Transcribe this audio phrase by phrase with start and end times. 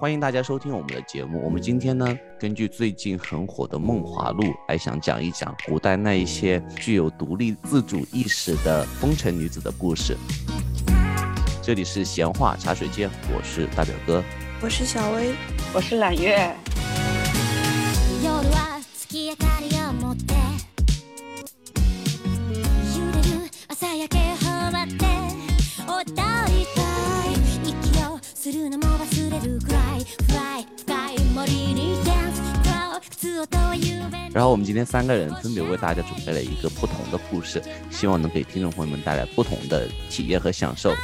[0.00, 1.42] 欢迎大家收听我们的节目。
[1.44, 10.16] 我们今天呢，根据最近很火的《梦华录》，来想讲一讲古代那一些具有独立自主意识的风尘女子的故事。
[11.60, 14.22] 这里是闲话茶水间，我是大表哥，
[14.62, 15.34] 我是小薇，
[15.74, 16.54] 我是揽月。
[34.38, 37.60] 然后我们今天三个人分别为大家准备了一个不同的故事，
[37.90, 40.94] 希望能给听众朋友们带来不同的体验和享受。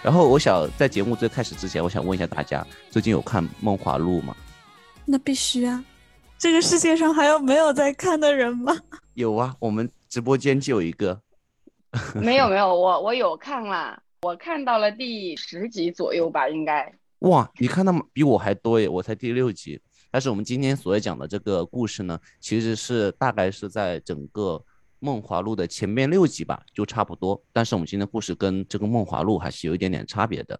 [0.00, 4.36] 然后我想在节目最开始之前，我想问一下大家，最近有看《梦华录》吗？
[5.04, 5.84] 那必须啊！
[6.38, 8.72] 这个世界上还有没有在看的人吗？
[9.14, 11.20] 有啊，我们直播间就有一个。
[12.14, 16.94] 没有没有，我我有看啦，我看到了第十集左右吧，应该。
[17.24, 19.80] 哇，你看他们比我还多耶，我才第六集。
[20.10, 24.56] 但是我们今天所讲的这个故事呢，其实是大概是在整个
[24.98, 27.42] 《梦华录》的前面六集吧，就差不多。
[27.50, 30.54] 但是我们今天故事跟这个《梦华录》还是有一点点差别的。《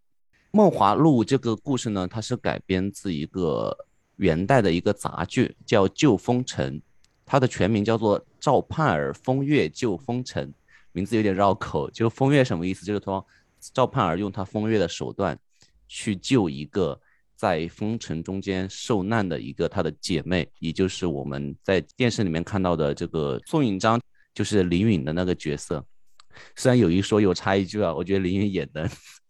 [0.52, 3.76] 梦华录》这个故事呢，它是改编自一个
[4.16, 6.80] 元代的一个杂剧，叫《旧风尘》，
[7.26, 10.48] 它的全名叫做《赵盼儿风月旧风尘》。
[10.92, 12.86] 名字有点绕口，就风月什么意思？
[12.86, 13.26] 就是说
[13.74, 15.38] 赵盼儿用她风月的手段
[15.86, 17.00] 去救一个
[17.36, 24.00] 在风尘中间受难的一个她的姐妹，也就是我们在电视里面看到的这个宋引章，
[24.34, 25.84] 就是林允的那个角色。
[26.56, 28.88] 虽然有一说有插一句啊，我觉得林允演的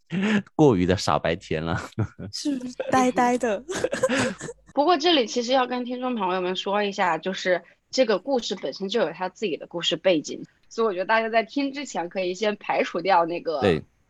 [0.55, 1.79] 过于的傻白甜了，
[2.33, 2.59] 是
[2.91, 3.63] 呆呆的。
[4.75, 10.43] 不过这里其实要跟听众朋友们说一下，就是这个故事本身就有他自己的故事背景。
[10.69, 13.61] 所以我觉得大家在听之前可以先排除掉那个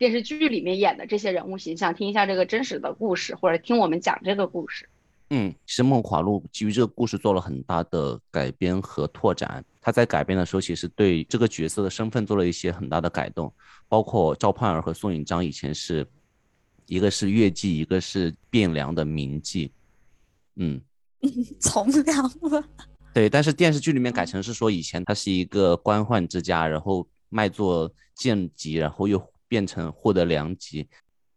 [0.05, 4.87] 电视剧里面演的这些人物形象，听一下这个真实的故事，或者听我们讲这个故事。
[5.31, 9.65] 嗯，其实《梦华录》基于这个故事做了很大的改编和拓展。
[9.81, 13.51] 他在改编的时候，其实对这个角色的身份做了一些很大的改动，
[13.89, 16.07] 包括赵盼儿和宋引章以前是
[16.85, 19.71] 一个是乐伎，一个是汴梁的名妓。
[20.57, 20.79] 嗯，
[21.59, 22.63] 从良了。
[23.15, 29.19] 对，但是电视剧里面改成是说，以前他是一个官宦之家，然后卖作贱籍，然后又
[29.55, 30.89] 变成获得良机。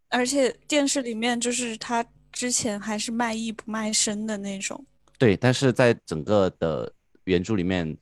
[0.09, 4.83] 而且电视里面就是他之前还是卖艺不卖身的那种。
[5.19, 6.91] 对，但是在整个的
[7.25, 7.95] 原著里面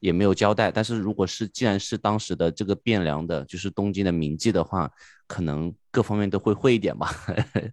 [0.00, 0.72] 也没有交代。
[0.72, 4.90] 但是如果是既然是当时的这个汴梁的，就是东京的名妓的话，
[5.26, 7.14] 可能各方面都会会一点吧。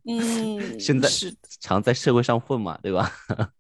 [0.04, 3.10] 嗯， 现在是常在社会上混嘛，对吧？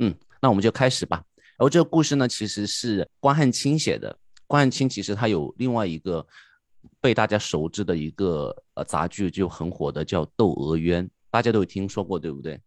[0.00, 0.12] 嗯，
[0.42, 1.22] 那我们就开始吧。
[1.36, 4.18] 然后这个故事呢，其实是关汉卿写的。
[4.50, 6.26] 关汉卿其实他有另外一个
[7.00, 12.60] 被大家熟知的一个呃杂剧，就很火的叫《窦娥冤》，大家都有听说过，对不对？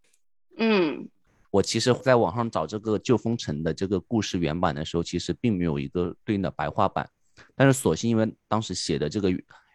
[0.59, 1.05] 嗯，
[1.51, 7.09] 我其实在网上找这个《旧风尘》的这个故事原版的时候，其实并没有一个对应的白话版。
[7.53, 9.29] 但是索性因为当时写的这个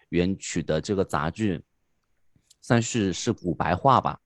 [0.09, 1.63] 原曲的这个杂剧，
[2.63, 4.19] 算是是古白话吧，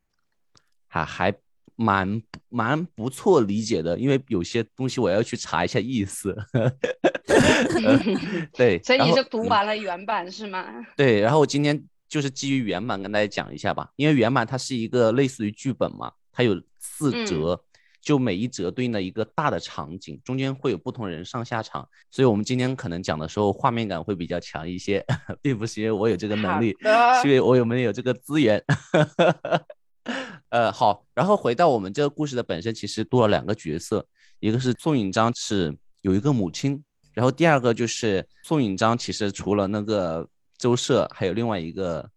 [0.87, 1.34] 还还。
[1.77, 6.37] 蛮蛮不错理解的，因为有些东西我要去查一下意思。
[8.55, 10.66] 对，所以你就读完了原版是吗？
[10.97, 17.65] 对，然后我今天就是基于原版跟大家讲一下吧，因为原版它是一个类似于剧本嘛，它有四折，
[18.00, 25.05] 就每一折对应的一个大的场景，中间会有不同人上下场，所以我们今天可能讲的时候画面感会比较强一些，
[25.41, 26.77] 并不是因为我有这个能力，
[27.22, 28.62] 是因为我有没有这个资源。
[30.50, 34.06] 呃，好，然后回到我们这个故事的本身，其实多了两个角色，
[34.40, 36.82] 一个是宋引章是有一个母亲，
[37.14, 42.10] 然后第二个就是宋引章其实除了那个周社，还有另外一个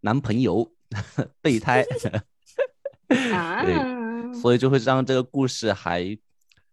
[0.00, 0.70] 男朋友
[1.40, 1.84] 备胎，
[3.08, 6.16] 对，所以就会让这个故事还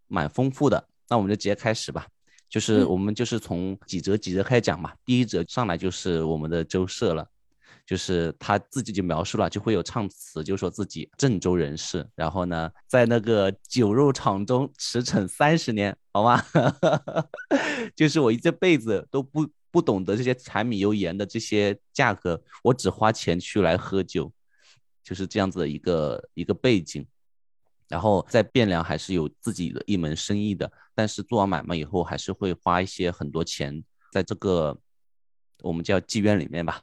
[0.07, 0.87] 蛮丰富的。
[1.07, 2.05] 那我们就直接开始吧，
[2.49, 7.27] 就是我们就是从几折几折开始讲嘛，第一折上来就是我们的周社了。
[7.91, 16.41] 就是他自己就描述了，就会有唱词，就说自己郑州人士，然后呢，在那个酒肉场中驰骋三十年，好吗？
[17.93, 24.31] 就是我一这辈子都不不懂得这些柴米油盐的这些价格，我只花钱去来喝酒，
[25.03, 27.05] 就是这样子的一个一个背景。
[27.89, 33.83] 然后在汴梁还是有自己的一门生意的，但是做完买卖以后，还是会花一些很多钱
[34.13, 34.79] 在这个
[35.61, 36.81] 我们叫妓院里面吧。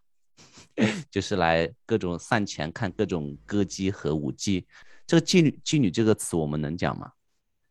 [1.11, 4.67] 就是来各种散钱看各种歌姬和舞姬，
[5.07, 7.13] 这个妓女妓女这个词我们能讲吗？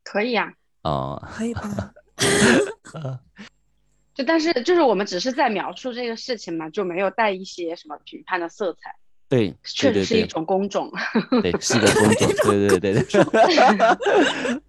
[0.04, 0.54] 可以呀。
[0.84, 1.94] 哦，可以吧。
[4.16, 8.96] 就但是就是我们只是在描述这个事情嘛，就没有带一些什么评判的色彩。
[9.30, 10.90] 对，确实是一种工种。
[11.42, 12.28] 对，是一个工种。
[12.44, 13.22] 对对对对。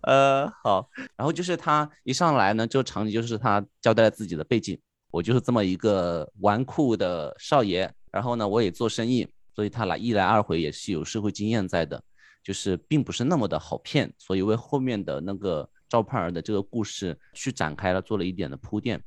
[0.03, 0.91] 呃，好。
[1.17, 4.79] 然后就是他一上来呢，这个场景就是他交代了自己的背景，
[5.13, 7.91] 我就是这么一个纨绔的少爷。
[8.13, 12.03] 然后呢，我也做生意，所以他来一来二回也是有社会经验在的，
[12.43, 19.03] 就是并不是那么的好骗，所以为后面的那个赵盼儿的这个故事去展开了，做了一点的铺垫。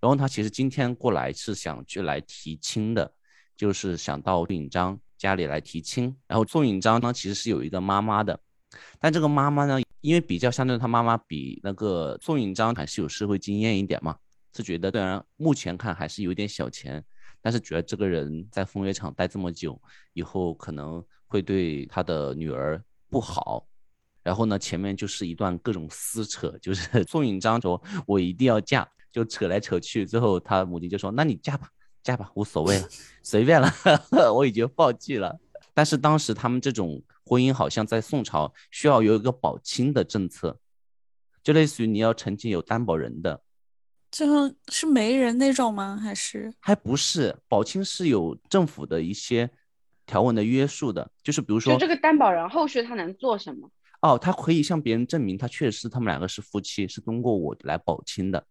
[0.00, 3.12] 然后他其实今天过来是想去来提亲的。
[3.56, 8.38] 就是想到宋引章家里来提亲，然后宋引章呢其实是有一个妈妈的，
[9.00, 14.16] 但这个妈妈呢，因为比较相对他妈妈比那个宋引章还是有社会经验一点嘛，
[14.54, 17.04] 是觉得虽然目前看还是有点小钱，
[17.40, 19.80] 但是觉得这个人在风月场待这么久，
[20.12, 23.66] 以后可能会对他的女儿不好，
[24.22, 31.68] 然后呢前面就是一段各种撕扯，就是宋引章说我一定要嫁，就扯来扯去，最后他母亲就说那你嫁吧。
[32.00, 32.88] 嫁吧，无所谓了，
[33.22, 33.70] 随便了，
[34.32, 35.38] 我已经放弃了。
[35.74, 40.58] 但是当时他们这种婚姻好像在宋朝需要有一个保亲的政策，
[41.42, 43.42] 就类似于你要曾经有担保人的，
[44.10, 45.98] 就是媒人那种吗？
[46.02, 49.50] 还是还不是保清是有政府的一些
[50.06, 53.70] 条文的约束的，就是比如说这个担保人后续他能做什么？
[54.00, 58.46] 哦，他可以向别人证明他确实他们两个是夫妻，是通过我来保清的。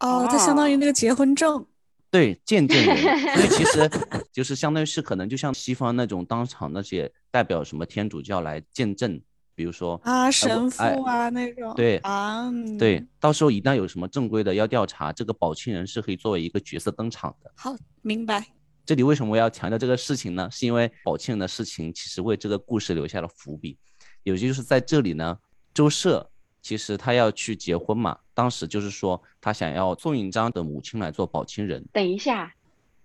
[0.00, 1.66] 哦，他相当于那个结婚证。
[2.08, 2.96] 对见证人，
[3.36, 3.90] 所以其实
[4.32, 9.20] 就是相当于是可能就像西方那种当场那些代表什么天主教来见证，
[9.56, 12.48] 比如说啊神父啊那种，对啊
[12.78, 17.50] 对，到时候一旦有什么正规的要调查，这个保亲人是可以作为一个角色登场的。
[17.56, 18.46] 好，明白。
[18.84, 20.48] 这里为什么要强调这个事情呢？
[20.52, 23.76] 是因为保庆人的事情其实为这个故事留下了伏笔，
[24.22, 25.36] 也就是在这里呢，
[25.74, 26.30] 周社。
[26.62, 31.84] 其实他要去结婚嘛，当时就是说他想要宋引章的母亲来做保亲人。
[31.92, 32.52] 等一下，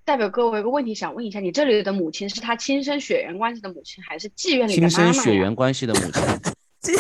[0.04, 6.00] 代表哥，我有个问题想问一下，你这里的母亲是他亲生血缘关系的母亲，还是妓院里的亲生血缘关系的母
[6.82, 6.96] 亲？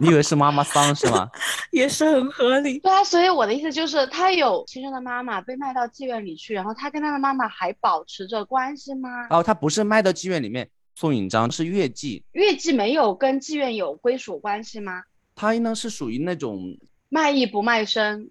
[0.00, 1.28] 你以为是妈妈桑是吗？
[1.72, 2.78] 也是很合理。
[2.80, 9.08] 对啊，所以我的意思就是，他有亲生的妈妈被卖到妓院里去，然后他跟他的妈妈还保持着关系吗？
[9.30, 10.68] 哦，他不是卖到妓院里面。
[10.94, 15.02] 宋引章是乐妓，乐妓没有跟妓院有归属关系吗？
[15.34, 16.76] 他呢是属于那种
[17.08, 18.30] 卖艺不卖身，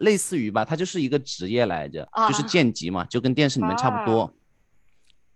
[0.00, 4.32] 类似于吧，它就是一个职业来着，就是剑级嘛，就跟电视里面差不多。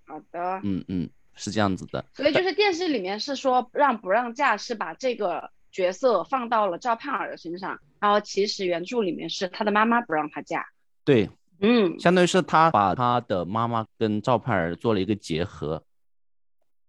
[0.06, 2.04] 好的，嗯嗯，是这样子的。
[2.14, 10.66] 所以就是电视里面是说让不让嫁，是把这个角色放到了赵盼儿的身上，然后其实原著里面是她的妈妈不让她嫁。
[11.04, 11.28] 对，
[11.60, 15.82] 嗯，相当于是他把他的妈妈跟赵盼儿做了一个结合。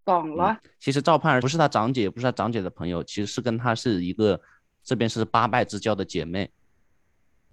[0.06, 4.40] 懂了，其实赵盼儿不是他长姐，也不是他长姐的朋友，其实是跟他是一个
[4.84, 6.50] 这边是八拜之交的姐妹。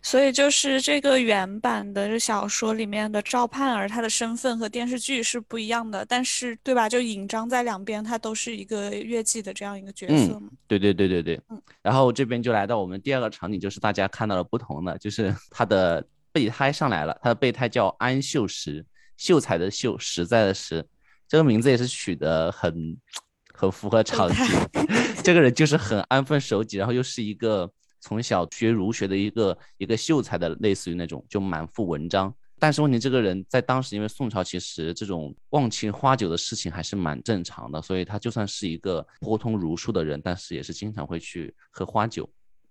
[0.07, 6.89] 所以就是这个原版的小说里面的赵盼儿，她的身份和电视剧是不一样的，但是对吧？
[6.89, 10.49] 就引章在两边，她都是一个月季的这样一个角色嘛。
[10.69, 11.41] 对对对对对。
[11.49, 11.61] 嗯。
[11.83, 18.87] 然后这边就来到我们第二个场景，就是大家看到了不同的，就是 他的备胎上来了，他的备胎叫安秀实，
[19.17, 20.87] 秀才的秀，实在的实。
[21.27, 22.97] 这个名字也是取得很
[23.53, 24.37] 很符合场景，
[25.25, 27.69] 这个人就是很安分守己，然后又是一个
[28.07, 32.33] 从小学儒学的一个一个秀才的，类似于那种就满腹文章。
[32.59, 42.31] 但是问题，这个人在当时，因为宋朝其实这种忘情花酒的事情还是蛮正常的，所以他就算是一个颇通儒术的人，但是也是经常会去喝花酒。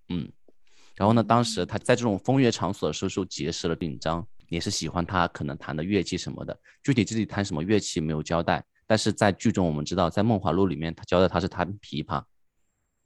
[0.10, 0.32] 嗯，
[0.96, 4.26] 然后呢，当时他在这种风月场所的时候，就结识了秉章。
[4.48, 12.24] 也是喜欢他可能弹的乐器什么的，具体这里弹什么乐器没有交代，但是在剧中我们知道，在《梦华录》里面他交代他是弹琵琶，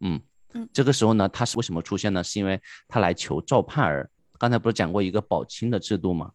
[0.01, 0.19] 嗯
[0.53, 2.23] 嗯，这个时候呢，他是为什么出现呢？
[2.23, 6.31] 是因为他来求赵盼儿，刚才不是讲过一个保亲的制度吗？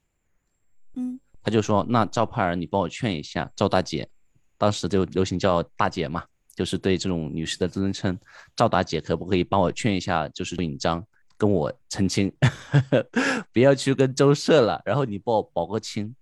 [0.94, 4.09] 嗯，他就说那赵盼儿你帮我劝一下赵大姐，
[4.56, 8.18] 当时就流行叫大姐嘛，就是对这种女士的尊称，
[8.54, 11.04] 赵大姐可不可以帮我劝一下，就是尹章。
[11.37, 12.33] 跟我澄清，
[13.52, 14.80] 不要去跟周社了。
[14.85, 16.14] 然后你帮我保个亲，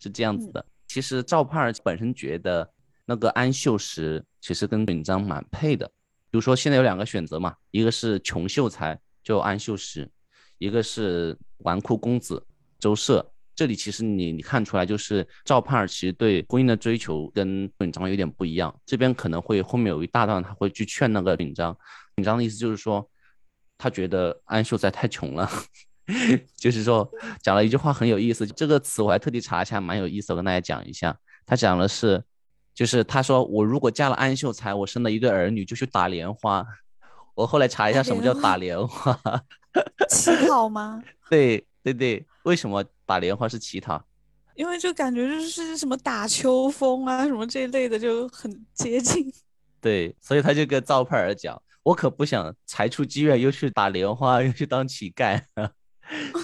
[0.00, 0.66] 是这样子的。
[0.88, 2.68] 其实赵盼儿本身觉得
[3.04, 5.88] 那个安秀实其实跟尹章蛮配的。
[6.30, 10.10] 比如说现在有两个选择嘛，一个是穷秀才就安秀实，
[10.58, 12.44] 一个是纨绔公子
[12.78, 13.32] 周社。
[13.54, 18.74] 这里其实你你看出来，就是赵盼儿其实对婚姻的追求跟秉章有点不一样。
[18.84, 21.76] 这边可能会后面有一大段他会去劝那个秉章，
[22.14, 23.08] 秉章的意思就是说。
[23.78, 25.46] 他觉得安秀才太穷了，
[26.56, 27.06] 就是说
[27.42, 31.14] 讲了一句话很有意思，这个词我还特地查一下，蛮有意思，我跟大家讲一下。
[31.44, 32.24] 他讲的是，
[32.76, 36.62] 就是他说我如果嫁了安秀才，我生了一对儿女就去打莲花，
[37.34, 39.18] 我后来查一下什么叫打莲花，
[40.10, 41.02] 乞讨吗？
[41.30, 44.04] 对对对，为什么打莲花是乞讨？
[44.54, 49.32] 因为就感觉就是什么打秋风啊，什么这一类的就很接近。
[49.80, 55.42] 对，所以他就跟赵盼儿讲：“我可不想才出妓院又去打莲花，又去当乞丐。”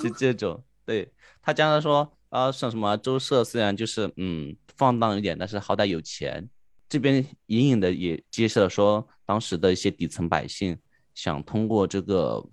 [0.01, 0.65] 是这种。
[0.87, 1.13] 对
[1.43, 6.49] 他讲的说啊，像什么周社虽然就是嗯放荡一点，但是好歹有钱。
[6.89, 10.77] 这边隐隐的也揭示了说，当时的一些底层百姓
[11.15, 12.45] 想通过这个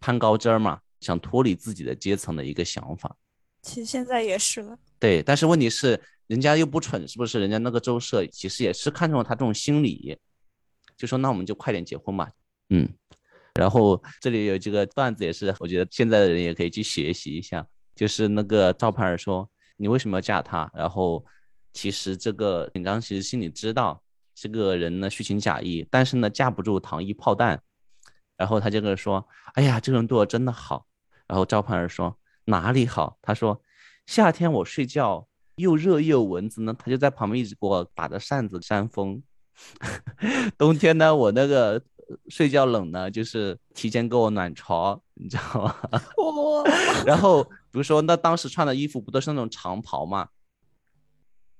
[0.00, 3.16] 攀高枝儿嘛，想脱离自己的阶层的一个想法。
[3.62, 4.76] 其实现在也是了。
[4.98, 7.38] 对，但是问题是，人家又不蠢，是不是？
[7.38, 10.18] 人家那个周社其实也是看中了他这种心理，
[10.96, 12.28] 就说那我们就快点结婚嘛。
[12.70, 12.88] 嗯，
[13.54, 17.64] 然后这里有这个段子也是，我觉得现在的人也可以去学习一下。
[17.94, 21.24] 就是那个赵盼儿说：“你为什么要嫁他？”然后
[21.72, 24.02] 其实这个紧张其实心里知道
[24.34, 27.60] 这个人呢虚情假意，但是呢架不住糖衣炮弹。
[28.36, 30.86] 然后他这个说：“哎呀，这个人对我真的好。”
[31.28, 33.60] 然后赵盼儿说：“哪里好？”他说。
[34.04, 39.22] 夏天我睡觉又热又有蚊子呢，他就在旁边一直给我打着扇子扇风。
[40.58, 41.80] 冬天呢，我那个
[42.26, 45.76] 睡觉冷呢，就是提前给我暖床，你知道吗？
[47.06, 50.28] 然后比如说，那当时穿的衣服不都是那种长袍嘛，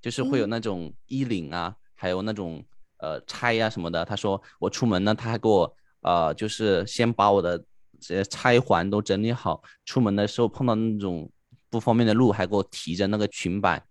[0.03, 2.63] 就是会有那种衣领啊，还有那种
[2.99, 4.05] 呃钗啊什么的。
[4.05, 7.57] 他说我出门呢，他还给我呃，就是先把我的
[7.99, 11.31] 这些钗环都整理好，出门的时候碰到那种。
[11.71, 13.83] 不方便的路还给我提着那个裙摆，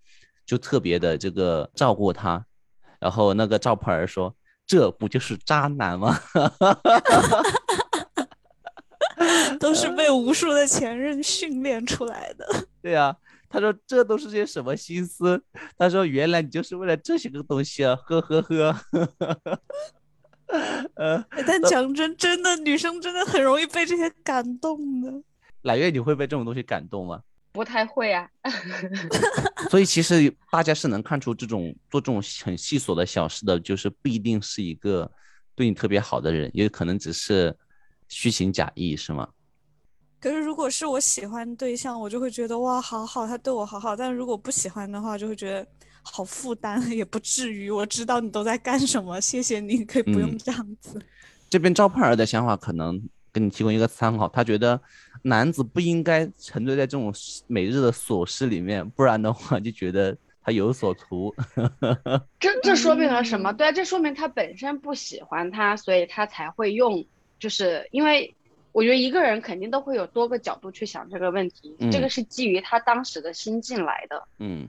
[0.46, 2.46] 就特别的这个照顾他。
[3.00, 4.36] 然后那个赵盼儿说
[4.68, 6.16] ：“这不就是渣男吗？”
[9.60, 12.46] 都是被无数的前任训练出来的。
[12.84, 13.18] 对呀，
[13.52, 15.44] 他说这都是些什么心思？
[15.78, 17.96] 他说原来你就是为了这些个东西啊！
[17.96, 18.74] 呵呵呵。
[19.20, 19.62] 呵
[20.96, 25.10] 呃，但讲真，真的女生真的很容易被这些感动的。
[25.62, 27.22] 揽月，你会被这种东西感动吗？
[27.54, 28.30] 不太会啊，
[29.72, 35.10] 所以其实大家是能看出这种做这种很细琐的小事的，就是不一定是一个
[35.56, 37.56] 对你特别好的人，也可能只是
[38.10, 39.30] 虚情假意，是吗？
[40.22, 43.96] 可是如果是我喜欢对象，我就会觉得哇，好好，他对我好好。
[43.96, 45.68] 但如果不喜欢的话，就会觉得
[46.04, 47.72] 好负担， 也不至于。
[47.72, 51.02] 我知道你都在干什么，谢谢你，可以不用这样子。
[51.50, 53.02] 这边赵盼儿的想法可能。
[53.34, 54.78] 给你提供一个参考，他觉得
[55.22, 57.14] 男子不应该沉醉在这种
[57.48, 60.14] 每日的琐事里面，不然的话就觉得
[60.44, 61.34] 他有所图。
[62.38, 63.54] 这这说明了什么？
[63.54, 67.06] 对，这说明他本身不喜欢他，所以他才会用，
[67.40, 68.36] 就是因为
[68.72, 74.28] 我觉得一个人肯定都会有多个角度去想这个问题，这个是基于他当时的心境来的。
[74.40, 74.68] 嗯，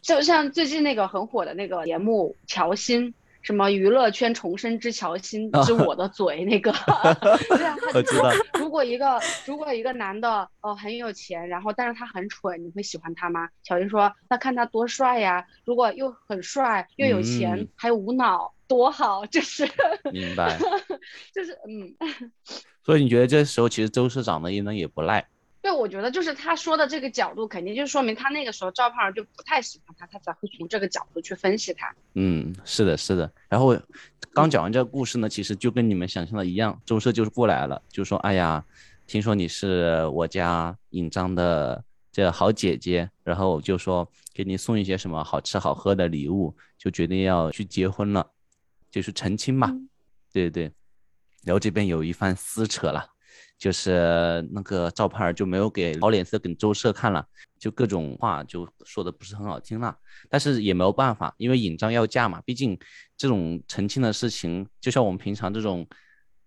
[0.00, 3.08] 就像最近那个很火的那个节目《乔欣》。
[3.42, 6.70] 什么娱乐圈重生之乔欣之我的嘴那个，
[7.50, 13.48] 对啊，他就说 如果一个如果一个男的哦很有钱，然后但是他很蠢，你会喜欢他吗？
[13.64, 19.68] 乔欣说那看他多帅呀，如果又很帅又有钱还无脑多好，就是
[20.10, 20.58] 明白，
[21.34, 21.94] 就是嗯，
[22.82, 25.28] 所以你觉得这时候其实周社长的应当也不赖。
[25.60, 31.94] 对，我觉得就是他说的这个角度，肯定就说明他那个时候赵胖儿就不太喜欢他，他才会从这个角度去分析他。
[32.14, 33.30] 嗯，是的，是的。
[33.48, 33.76] 然后
[34.32, 38.64] 刚讲完这个故事呢，其实就跟你们想象的一样，周社就是过来了，就说：“哎呀，
[39.06, 48.28] 听说你是我家尹章的这好姐姐，然后就说给你送一些什么好吃好喝的礼物，就决定要去结婚了，
[48.92, 49.74] 就是澄清嘛。”
[50.32, 50.70] 对对。
[51.42, 53.08] 然后这边有一番撕扯了。
[53.58, 57.24] 就是那个赵盼儿就没有给好脸色给周社看了，
[57.60, 59.96] 就各种话就说的不是很好听了，
[60.28, 62.76] 但是也没有办法，因为尹章要嫁嘛，毕竟
[63.16, 65.86] 这种澄清的事情，就像我们平常这种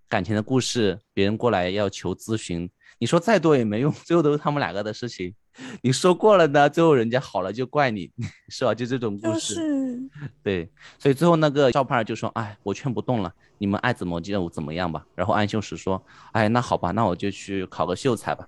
[0.10, 2.70] 感情的故事，别人过来要求咨询。
[2.98, 5.34] 你说再多也没用， 最后都是他们两个的事情。
[5.82, 8.12] 你说过了呢，最后人家好了就怪你，
[8.50, 8.74] 是吧？
[8.76, 9.56] 就这种故事。
[10.44, 16.02] 对，所以最后那个赵盼儿就说：“哎，我劝不动了，你们爱怎么就怎么样吧。”然后安秀实说
[16.34, 18.48] ：“哎，那好吧，那我就去考个秀才吧，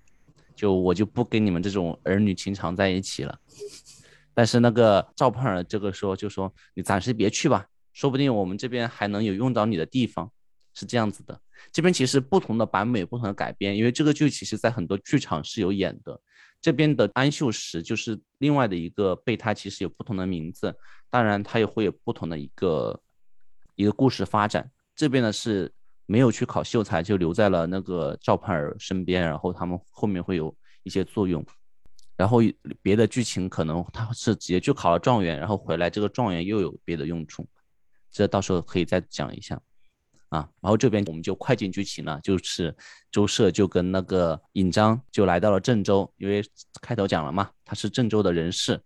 [0.56, 3.38] 就我就不跟你们这种儿女情长在一起了。
[4.34, 10.30] ”但是那个赵盼儿这个时候就说：“你暂时别去吧，说不定我们这边还能有用到你的地方。”
[10.78, 11.42] 是这样子的。
[11.72, 16.22] 这边其实不同的版本有不同的改编，因为这个剧其实在很多剧场是有演的。
[16.62, 20.76] 这边的安秀实就是另外的一个备胎，其实有不同的名字，
[21.10, 23.02] 当然它也会有不同的一个
[23.74, 24.70] 一个故事发展。
[24.96, 25.72] 这边呢是
[26.06, 31.44] 没有去考秀才，就留在了那个赵盼儿身边，然后他们后面会有一些作用。
[32.16, 32.40] 然后
[32.82, 37.48] 别的剧情可能他是直接就考了状元，然后回来这个状元又有别的用处，
[38.12, 39.60] 这到时候可以再讲一下。
[40.30, 40.48] 啊。
[40.62, 42.76] 然后这边我们就快进剧情了，就是
[43.12, 46.44] 周社就跟那个尹章就来到了郑州，因为
[46.82, 48.80] 开头讲了嘛，他是郑州的人士，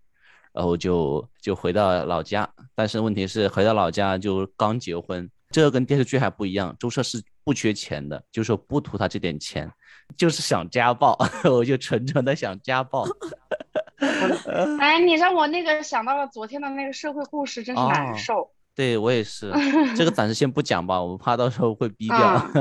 [0.53, 2.49] 然后就就回到老家。
[2.75, 9.71] 但是问题是回到老家就刚结婚，这个跟电视剧还不一样，周社是不缺钱的，就说不图他这点钱，
[10.15, 11.17] 就是想家暴，
[11.51, 13.05] 我就纯纯的想家暴。
[14.79, 18.51] 哎，你让我那个想到了昨天的那个社会故事，真是难受。
[18.73, 19.51] 对我也是，
[19.95, 22.51] 这个暂时先不讲吧，我怕到时候会逼掉。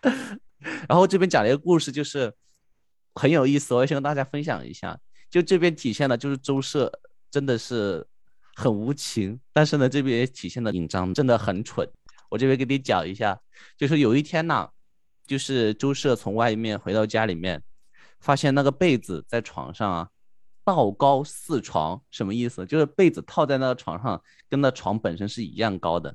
[0.88, 2.32] 然后这边讲了一个故事，就是
[3.14, 4.98] 很有意思，我也想跟大家分享一下。
[5.30, 6.92] 就这边体现了，就是周社
[7.30, 8.06] 真的是
[8.54, 11.88] 很无情，但是呢，这边也体现了尹章真的很蠢。
[12.30, 13.38] 我这边给你讲一下，
[13.76, 14.68] 就是有一天呢，
[15.26, 17.62] 就是周社从外面回到家里面，
[18.20, 20.08] 发现那个被子在床上啊。
[20.64, 22.64] 道高四床什么意思？
[22.66, 26.14] 就是被子套在那个床上，跟那床本身是一样高的。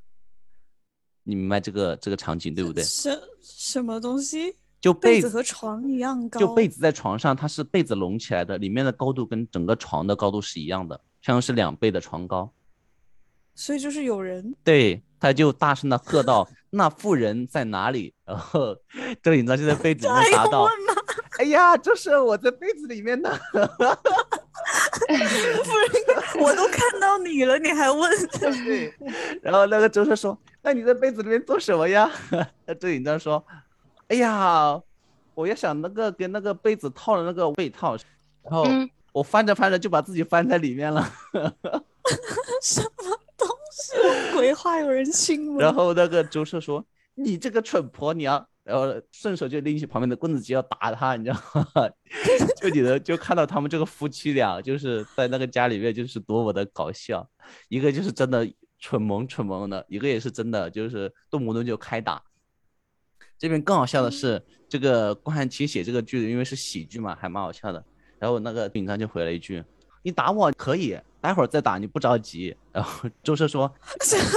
[1.24, 2.84] 你明白这个这个场景对不对？
[2.84, 4.56] 什什么东西？
[4.80, 6.40] 就被子和床一样高。
[6.40, 12.52] 就被子在床上，它是被子隆起来的，里面的高度跟整个床的高度是一样的，像是两倍的床高。
[13.56, 14.56] 所以就是有人。
[14.64, 18.78] 对，他就大声的喝道：“那妇人在哪里？”然后
[19.22, 20.70] 这里呢就在被子里面 答道
[21.40, 23.30] ：“哎呀，就是我在被子里面呢。
[25.08, 28.12] ”不是，我都看到你了，你还问？
[28.40, 28.94] 对。
[29.42, 32.12] 然后那个周社说：“那你在被子里面做什么呀？”
[32.66, 33.44] 那周颖章说
[34.10, 34.80] ：“哎呀，
[35.36, 37.96] 我要想那个跟那个被子套的那个被套，
[38.44, 38.66] 然后
[39.14, 41.10] 我翻着翻着就把自己翻在里面了。”
[42.62, 43.94] 什么东西？
[44.34, 45.60] 鬼话有人信吗？
[45.62, 46.84] 然后那个周社说
[47.16, 51.90] ：“你这个蠢婆娘！”然后顺手就拎起旁边的棍子就要打他，你知道吗？
[52.60, 57.26] 就你的就看到他们这个夫妻俩就是在那个家里面就是多么的搞笑，
[57.70, 58.46] 一个就是真的
[58.78, 62.22] 蠢萌蠢萌的，一个也是真的就是动不动就开打。
[63.38, 67.82] 这边更好笑的是，这个关汉卿写这个剧因为是喜剧嘛，还蛮好笑的。
[68.20, 69.64] 然后那个秉章就回了一句
[70.04, 73.74] ：“你打我可以，待会儿再打，你不着急。”然后周社说：“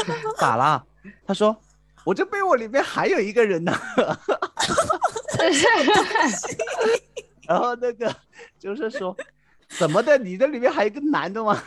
[0.38, 0.86] 咋啦？”
[1.26, 1.60] 他说。
[2.04, 3.72] 我这被窝里面还有一个人呢，
[7.46, 8.14] 然后那个
[8.58, 9.16] 就是说，
[9.68, 10.18] 怎么的？
[10.18, 11.62] 你这里面还有一个男的吗？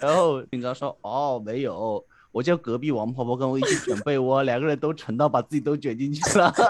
[0.00, 2.02] 然后警察说，哦，没有，
[2.32, 6.52] 我叫隔壁王婆婆跟我一起卷被窝，两个人都沉到把自己都卷进去了。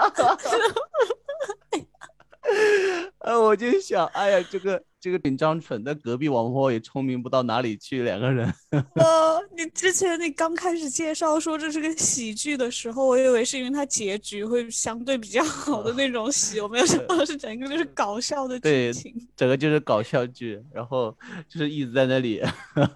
[3.19, 4.83] 呃，我就想，哎呀，这个。
[5.01, 8.03] 这个紧张蠢，但隔壁王婆也聪明不到哪里去。
[8.03, 19.11] 两个人，呃， 你之前你刚开始介绍说这是个喜剧的时候，我以为是因为它结局会相对比较好的那种喜，我没有想到是整个就是搞笑的剧情。
[19.35, 21.17] 整个就是搞笑剧，然后
[21.49, 22.39] 就是一直在那里，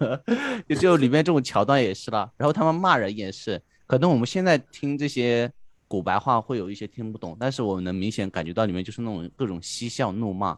[0.70, 2.30] 就就里面这种桥段也是啦。
[2.36, 5.50] 然后他们骂人也是，可能我们现在听这些
[5.88, 10.56] 古白话会有一些听不懂，但是我能明显感觉到里面就是那种各种嬉笑怒骂。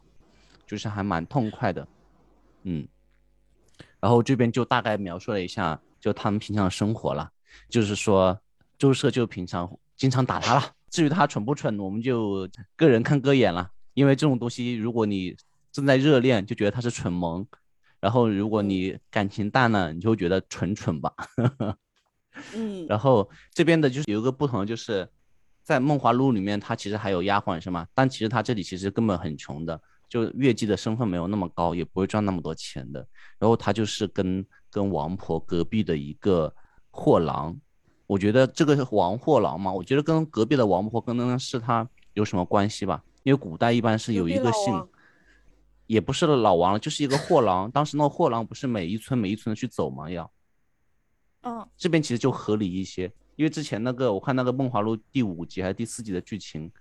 [0.69, 1.89] 就是还蛮痛快的，
[2.63, 2.87] 嗯，
[3.99, 7.29] 然后这边就大概描述了一下，就他们平常的生活了，
[7.69, 8.39] 就是说
[8.79, 10.73] 周社就平常经常打他了。
[10.91, 13.71] 至于他蠢不蠢，我们就个人看个眼了。
[13.95, 15.37] 因为这种东西，如果你
[15.73, 17.45] 正在热恋，就觉得他是蠢萌；
[17.99, 21.13] 然后如果你感情淡了，你就会觉得蠢蠢吧。
[22.55, 25.09] 嗯，然后这边的就是有一个不同，就是
[25.65, 27.89] 在《梦华录》里面，他其实还有丫鬟是吗？
[27.93, 29.81] 但其实他这里其实根本很穷的。
[30.09, 33.07] 就月季的身份没有那么高，也不会赚那么多钱的。
[33.39, 36.53] 然后他就是跟跟王婆隔壁的一个
[36.91, 37.55] 货郎，
[38.07, 43.05] 我觉得这个是王货郎嘛，我觉得跟隔壁的王婆跟那个是他有什么关系吧？
[43.23, 44.89] 因为古代一般是有一个姓，
[45.87, 47.71] 也不是老王，就是一个货郎。
[47.71, 50.11] 当时那个货郎不是每一村每一村的去走吗？
[50.11, 50.31] 要，
[51.43, 56.73] 嗯，这边其实就合理一些，因为之前那个我看那个《梦华录》第五集还是第四集的剧情，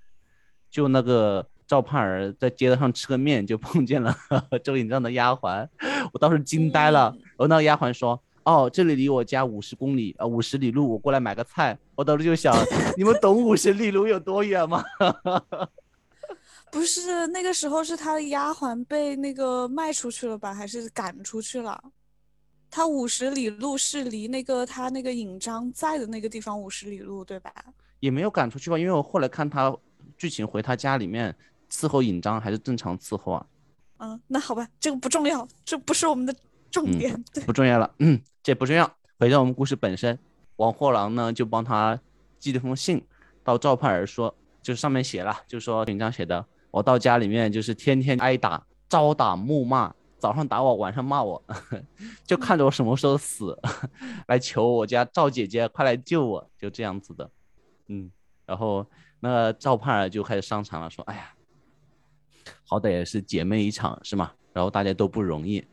[0.69, 1.45] 就那个。
[1.67, 4.15] 赵盼儿在街道上吃个面，就 碰见了
[4.63, 5.67] 周引章的丫鬟，
[6.13, 7.13] 我当时惊呆了。
[7.19, 12.55] 然后那个丫鬟说：“哦，这里离我家五十公里，呃，五十里路，我过来买个菜。”我当时就想，
[12.95, 14.81] 你们懂五十里路有多远吗？
[16.71, 21.81] 不是，那个时候是他的丫鬟被那个卖出去了吧，还是赶出去了？
[22.69, 27.51] 他五十里路是离那个他那个尹章在的那个地方五十里路，对吧？
[27.99, 29.75] 也没有赶出去吧，因为我后来看他
[30.17, 31.35] 剧情回他家里面。
[31.69, 33.45] 伺候尹章还是正常伺候啊？
[33.99, 36.35] 嗯，那好吧，这个不重要，这不是我们的
[36.69, 37.91] 重点，不重要了。
[37.99, 38.89] 嗯，这不重要。
[39.19, 40.17] 回到我们故事本身，
[40.57, 41.99] 王货郎呢就帮他
[42.39, 43.03] 寄了封信
[43.43, 51.43] 到赵盼儿说，就是上面写了，就说尹章写的，我到家里面就是天天挨打，朝打暮骂，早上打我，晚上骂我，
[52.23, 53.59] 就看着我什么时候死，
[54.27, 57.27] 来求我家赵姐姐快来救我，就这样子的。
[57.87, 58.11] 嗯，
[58.45, 58.85] 然后
[59.19, 61.33] 那个赵盼儿就开始上场了，说：“哎呀，
[62.69, 64.29] 好歹也是姐妹一场，是吗？
[64.51, 65.65] 然后大家都不容易，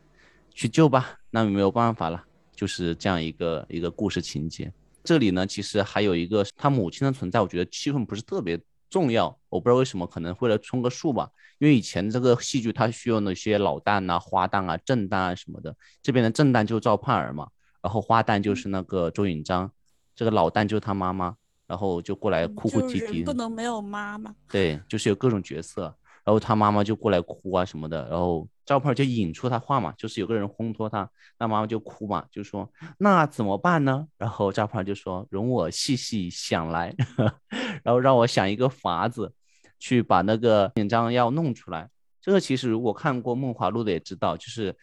[0.51, 2.23] 去救吧，那没有办法了，
[2.55, 4.71] 就是这样一个一个故事情节。
[5.03, 8.57] 这里呢，其实还有一个他母亲的存在，我觉得气氛不是特别
[8.89, 11.29] 重要，我不知道为什么，可能为了充个数吧。
[11.59, 17.49] 因为以前这个戏剧它需要那些老旦啊、花旦啊、正旦啊什么的，这边的正旦就是赵盼儿嘛，
[17.81, 19.69] 然后花旦就是那个周允章，
[20.15, 21.35] 这个老旦就是他妈妈。”
[21.67, 24.35] 然后就过来哭哭啼啼，不能没有妈妈。
[24.51, 31.09] 对，就是有各种角色，然后他妈妈就过来哭啊什么的，然后赵盼儿就引出他话嘛，就是有个人烘托他，
[31.39, 34.07] 那妈妈就哭嘛，就说那怎么办呢？
[34.17, 36.93] 然后赵盼儿就说容我细细想来，
[37.83, 39.31] 然后让我想一个法子，
[39.79, 41.89] 去把那个紧张药弄出来。
[42.19, 44.75] 这个其实如果看过《梦华录》的也知道，就是。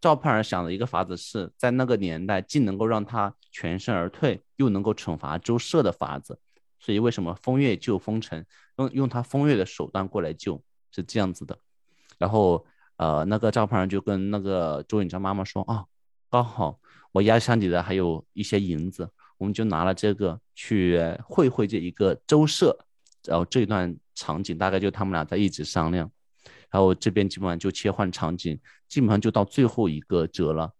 [0.00, 6.38] 赵盼儿想的一个法子是在那个年代，既能够让他全身而退，又能够惩罚周赦的法子。
[6.78, 8.44] 所以为什么风月救风尘，
[8.76, 11.58] 用用他风月的手段过来救，是这样子的。
[12.18, 12.64] 然后，
[12.96, 15.84] 呃，那个赵盼儿就跟那个周永章妈妈说啊，
[16.30, 16.78] 刚好
[17.12, 19.08] 我压箱底的还有一些银子，
[19.38, 22.86] 我们就拿了这个去会会这一个周社。
[23.24, 26.10] 然后这段场景大概就他们俩在一直商量。
[26.70, 30.72] 然后这边基本上就切换场景，基本上就到最后一个折了。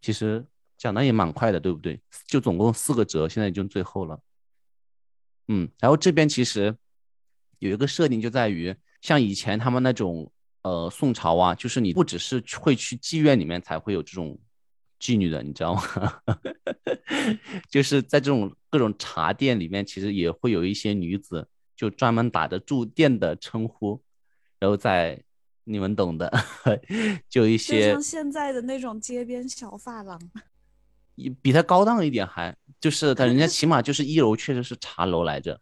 [0.00, 0.44] 其实
[0.76, 2.00] 讲的也蛮快的，对不对？
[2.26, 4.20] 就总共四个折，现在已经最后了。
[5.48, 6.76] 嗯，然后这边其实
[7.68, 10.30] 有一个设定，就在于像以前他们那种
[10.62, 14.36] 呃宋朝啊，就是你不只是会去妓院里面才会有这种
[14.98, 15.82] 妓女的，你知道吗？
[17.70, 21.46] 就是在这种各种茶店里面，其实也会有一些女子，
[21.76, 24.02] 就专门打着住店的称呼。
[24.58, 25.22] 然后在
[25.62, 26.32] 你们懂的，
[27.30, 30.20] 就一些像现在的那种街边小发廊，
[31.14, 35.60] 比比他高档一点，还就是他人家起码就是一楼确实是茶楼来着，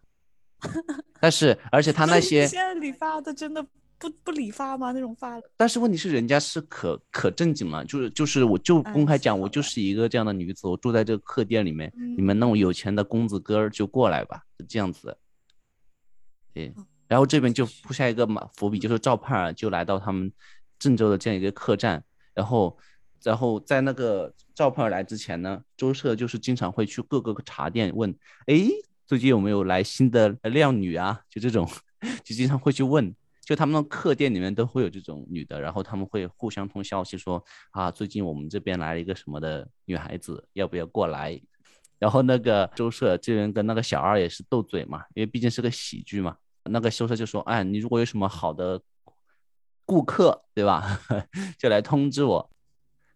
[1.20, 3.62] 但是而且他那些现在理发的真的
[3.98, 4.92] 不不理发吗？
[4.92, 5.40] 那种发？
[5.56, 15.16] 但是问题是人家是可可正经了，就是就是我就公开讲，我就是一个这样的女子，我住在这个客店里面，你们那种有钱的公子哥儿就过来吧，是这样子，
[16.54, 16.72] 对。
[17.08, 20.32] 然后这边就铺下一个马伏笔，就是赵盼儿就来到他们
[20.78, 22.00] 郑州的这样一个客栈，
[22.32, 22.78] 然后，
[23.24, 28.14] 然后在那个赵盼儿来之前呢，周社就是经常会去各个茶店问，
[28.46, 28.68] 哎，
[29.10, 31.20] 最近有没有来新的靓女啊？
[31.28, 31.68] 就这种，
[32.22, 41.40] 就经常会去问，就他们的客店里面都会有这种女的，然后他们会互相通消息说，啊，最近我们这边来了一个什么的女孩子，要不要过来？
[41.98, 46.36] 然后那个周社这边跟那个小二也是斗嘴嘛，因为毕竟是个喜剧嘛。
[46.62, 48.80] 那个修车就说：“哎，你如果有什么好的
[49.84, 51.00] 顾客，对吧？
[51.58, 52.48] 就来通知我。”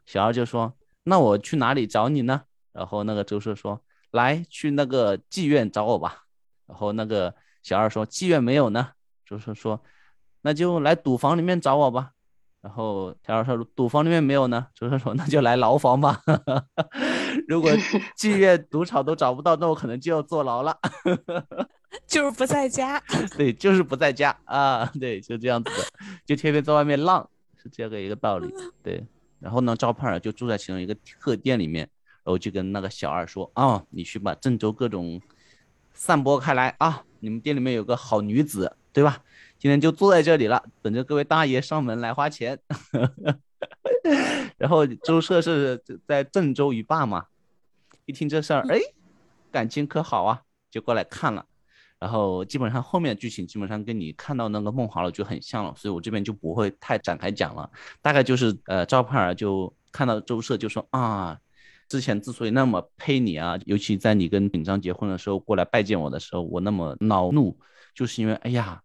[0.07, 0.75] 小二就说
[1.07, 2.43] ：“那我去哪里找你呢？”
[2.75, 3.81] 然后那个周社说
[4.15, 6.25] ：“来，去那个妓院找我吧。”
[6.67, 8.89] 然后那个小二说：“妓院没有呢。”
[9.27, 9.83] 周社说
[10.43, 12.13] ：“那就来赌房里面找我吧。”
[12.63, 16.23] 然后小二说：“赌房里面没有呢。”周社说：“那就来牢房吧。
[17.47, 17.71] 如果
[18.17, 20.79] 妓院、赌场都找不到，那我可能就要坐牢了。
[22.09, 23.01] ”就是不在家，
[23.37, 25.85] 对，就是不在家啊，对，就这样子的，
[26.27, 29.07] 就天天在外面浪，是这个一个道理，对。
[29.39, 31.89] 然后呢，赵盼儿就住在其中一个客店里面，
[32.25, 35.21] 然后就跟那个小二说啊，你去把郑州各种
[35.93, 39.23] 散播开来啊，你们店里面有个好女子，对吧？
[39.59, 42.59] 今天就坐在这里了，等着各位大爷上门来花钱。
[44.59, 47.27] 然后周社是在郑州一霸嘛，
[48.05, 48.79] 一听这事儿，哎，
[49.51, 51.47] 感情可好啊，就过来看了。
[51.99, 57.71] 然后基本上后面剧情基本上跟你看到那个梦华了就很像了，所以我这边就不会太展开讲了。
[58.03, 61.39] 大概就是呃，赵盼儿就看到周社就说啊，
[61.89, 67.59] 之前之所以那么配你啊，尤其在你跟尹章结婚的时候过来拜见我的时候，我那么恼怒，
[67.95, 68.81] 就是因为哎呀，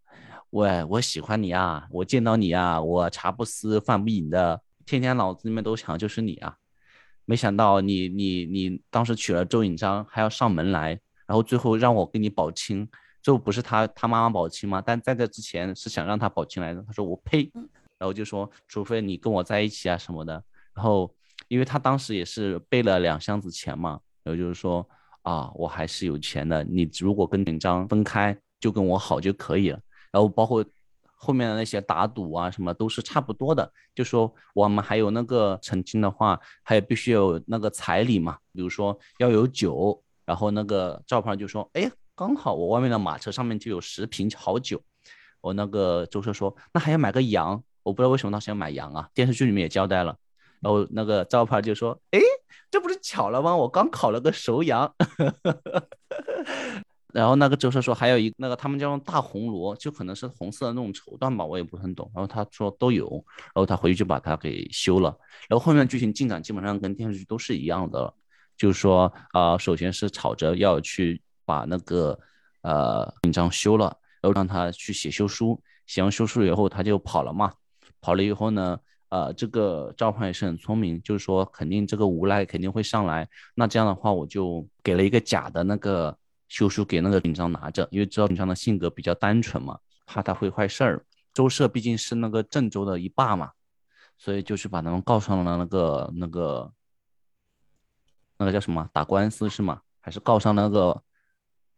[0.50, 6.56] 我我喜欢你啊，我见到你啊，我茶不思饭不饮的，天天脑子里面都想就是你啊，
[7.26, 12.88] 没想到你你你当时娶了周引章还要上门来，然后最后让我跟你保亲。
[13.22, 14.82] 就不是他他妈妈保亲吗？
[14.84, 16.82] 但在这之前是想让他保亲来的。
[16.84, 17.52] 他说我呸，
[17.98, 20.42] 然后就说除非你跟我在一起啊什么的。
[20.74, 21.14] 然后
[21.50, 24.88] 因为他当时也是背了两箱子钱嘛，然后就是说
[25.24, 29.80] 啊我还是有钱的，你如果跟紧张分开就跟我好就可以了。
[30.14, 30.64] 然后包括
[31.14, 40.02] 后面的那些打赌啊什么都是差不多的，就说我们还有那个成亲的话，还有必须有那个彩礼嘛，比如说要有酒。
[40.26, 41.92] 然后那个赵胖就说哎。
[42.16, 44.82] 刚好我外面的马车上面就有十瓶好酒，
[45.40, 49.10] 我那个周社说那还要买个羊，我不知道为什么当时要买羊啊。
[49.14, 50.14] 电视剧里面也交代了，
[50.60, 52.20] 然后那个赵盼就说，哎，
[52.70, 53.56] 这不是巧了吗？
[53.56, 54.94] 我刚烤了个熟羊。
[57.12, 62.12] 然后那个周社说还有一那个他们叫大红罗，就可能是红色的那种绸缎吧，我也不是很懂。
[62.14, 65.10] 然后他说都有，然后他回去就把它给修了。
[65.48, 68.14] 然后后面剧情进展基本上跟电视剧都是一样的，
[68.56, 72.20] 就是说啊，首先是吵着要去把那个
[72.62, 73.86] 呃印章修了，
[74.22, 77.52] 然后让他去写休书，写完休书以后他就跑了嘛。
[78.02, 86.18] 跑了以后呢，呃，这个赵匡也是很聪明，就是说肯定这个无赖肯定会上来，那这样的话我就给了一个假的那个。
[86.50, 91.06] 休书给那个紧张拿着，因为知道紧张的性格比较单纯嘛，怕他会坏事儿。
[91.32, 93.52] 周社毕竟是那个郑州的一霸嘛，
[94.18, 96.74] 所以就是把他们告上了那个那个
[98.40, 99.80] 那个叫什么打官司是吗？
[100.02, 101.04] 还是告上那个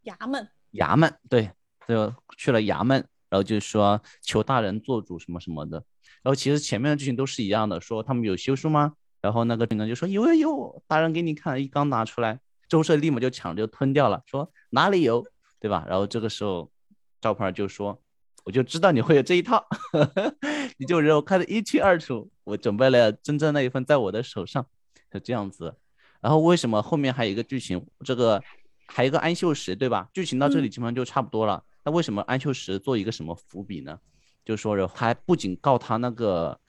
[0.05, 0.47] 衙门？
[0.71, 1.51] 衙门对，
[1.85, 5.83] 就去了衙门，然后就说求大人做主什么什么的。
[6.23, 8.93] 然后其实前面的剧情都是一样的，说他们有休书吗？
[9.21, 12.39] 然后那个紧张就说有有有，大人给你看，一刚拿出来。
[12.67, 15.25] 周社立马就抢着吞掉了，说哪里有，
[15.59, 15.85] 对吧？
[15.89, 16.71] 然后这个时候
[17.19, 18.01] 赵胖就说
[18.45, 19.65] ：“我就知道你会有这一套，
[20.77, 22.31] 你这种人我看得一清二楚。
[22.45, 24.65] 我准备了真正那一份在我的手上，
[25.11, 25.75] 是这样子。
[26.21, 27.85] 然后为什么后面还有一个剧情？
[28.05, 28.41] 这个
[28.87, 30.07] 还有一个安秀石，对吧？
[30.13, 31.63] 剧情到这里基本上就差不多了。
[31.83, 33.99] 那为什么安秀石做一个什么伏笔呢？
[34.43, 36.59] 就说还不仅告他那个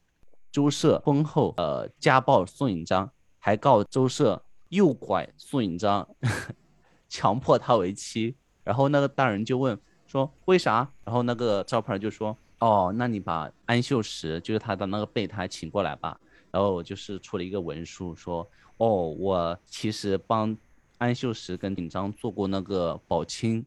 [0.51, 6.09] 周社婚后呃家暴宋引章，还告周社。”诱拐宋引章，
[7.07, 10.91] 强迫他为妻，然后那个大人就问说为啥？
[11.05, 16.19] 然后那个赵盼儿就说哦，那你把安秀石就是他的那个备胎请过来吧。
[16.51, 20.57] 然后就是出了一个文书说哦，我其实帮
[20.97, 23.63] 安秀石跟引章做过那个保亲，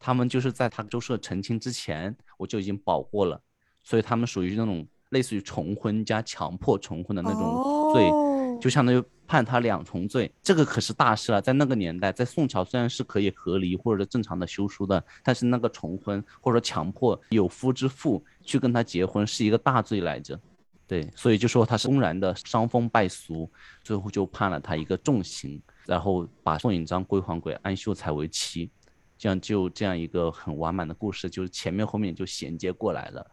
[0.00, 3.40] 他们就是在他周社成亲之前我就已经保过了，
[3.84, 8.10] 所以他们属于那种类似于重婚加强迫重婚的那种罪，
[8.60, 9.02] 就相当于。
[9.30, 11.40] 判他两重罪，这个可是大事了。
[11.40, 20.36] 在那个年代，在宋朝虽然是可以和离或者正常的休书的，但是那个重婚或者说强迫有夫之妇去跟他结婚是一个大罪来着。
[20.84, 23.48] 对，所以就说他是公然的伤风败俗，
[23.84, 28.68] 最后就判了他一个重刑，然后把宋引章归还给安秀才为妻，
[29.20, 33.30] 这样就这样一个很完满的故事，就是前面后面就衔接过来了。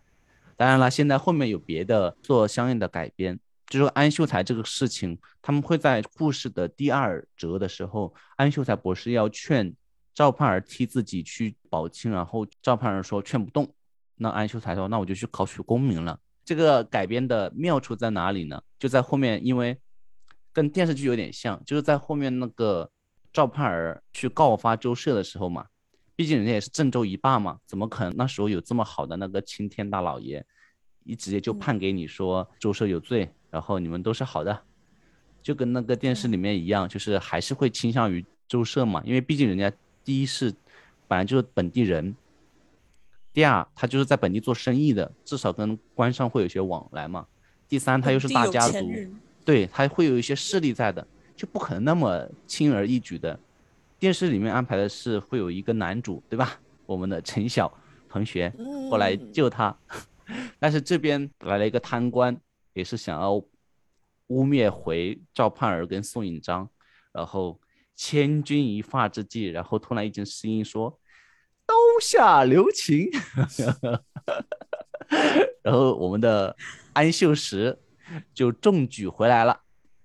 [0.58, 3.40] 当然了，现在后面有别的做相应的改编。
[3.68, 9.74] 就说安秀才这个事情，他们会在故事的第二折的时候，安秀才博士要劝
[10.14, 13.74] 赵盼儿替自己去保亲，然后赵盼儿说劝不动，
[14.18, 16.20] 那安秀才说那我就去考取功名了。
[16.44, 18.62] 这个改编的妙处在哪里呢？
[18.78, 19.78] 就在后面，因为
[20.52, 22.92] 跟电视剧有点像，就是在后面那个
[23.32, 25.68] 赵盼儿去告发周社的时候嘛，
[26.18, 30.46] 毕竟人家也是郑州一霸嘛，怎么可能那时候有这么好的那个青天大老爷，
[31.06, 33.30] 一直接就判给你说周社有罪。
[33.50, 34.62] 然后你们都是好的，
[35.42, 39.72] 就跟那个电视里面一样，就是还是会倾向于周社嘛，因为毕竟人家
[40.04, 40.54] 第一是
[41.08, 42.14] 本来就是本地人，
[43.32, 47.26] 第二他就是在本地做生意的，至少跟官商会有些往来嘛。
[47.70, 48.78] 第三他又是大家族，
[49.46, 53.40] 对他会有一些势力在的，就不可能那么轻而易举的。
[54.00, 56.60] 电视里面安排的是会有一个男主，对吧？
[56.86, 57.72] 我们的陈晓
[58.08, 58.54] 同学
[58.90, 59.78] 过来救他，
[60.60, 62.40] 但是这边来了一个贪官。
[62.74, 63.34] 也是想要
[64.28, 66.70] 污蔑回赵盼儿跟宋引章，
[67.12, 67.60] 然后
[67.96, 71.00] 千钧一发之际，然后突然一阵声音说
[71.66, 73.10] ：“刀下留情。
[75.64, 76.56] ”然后我们的
[76.94, 77.76] 安秀石
[78.32, 79.60] 就中举回来了，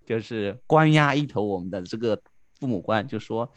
[0.06, 2.18] 就是关押一头我们的这个
[2.58, 3.52] 父母官，就说：“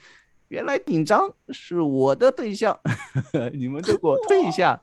[0.47, 2.79] 原来引章是我的对象，
[3.53, 4.81] 你们就给我退下，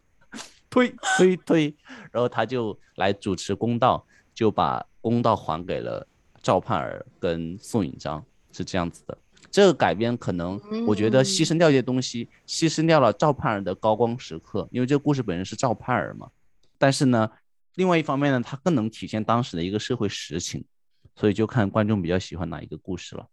[0.69, 1.75] 推推推。”
[2.13, 4.07] 然后他就来主持公道。
[4.35, 6.09] 就把公道还给了
[6.43, 9.17] 赵盼儿跟宋引章，是这样子的。
[9.51, 16.31] 这个改编可能，我觉得牺牲掉一些东西，牺牲掉了赵盼儿的高光时刻，因为这个故事本身是赵盼儿嘛。
[16.79, 17.31] 但是呢，
[17.75, 20.65] 另外一方面呢，它更能体现当时的一个社会实情，
[21.15, 23.29] 所以就看观众比较喜欢哪一个故事了。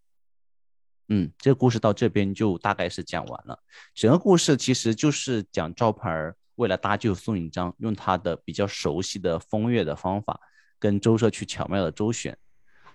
[1.10, 3.60] 嗯，这个故事到这边就大概是讲完了。
[3.93, 10.39] 整个故事其实就是讲赵盼儿为了搭救宋引章，用他的比较熟悉的风月的方法。
[10.82, 12.38] 跟周社去巧妙的周旋，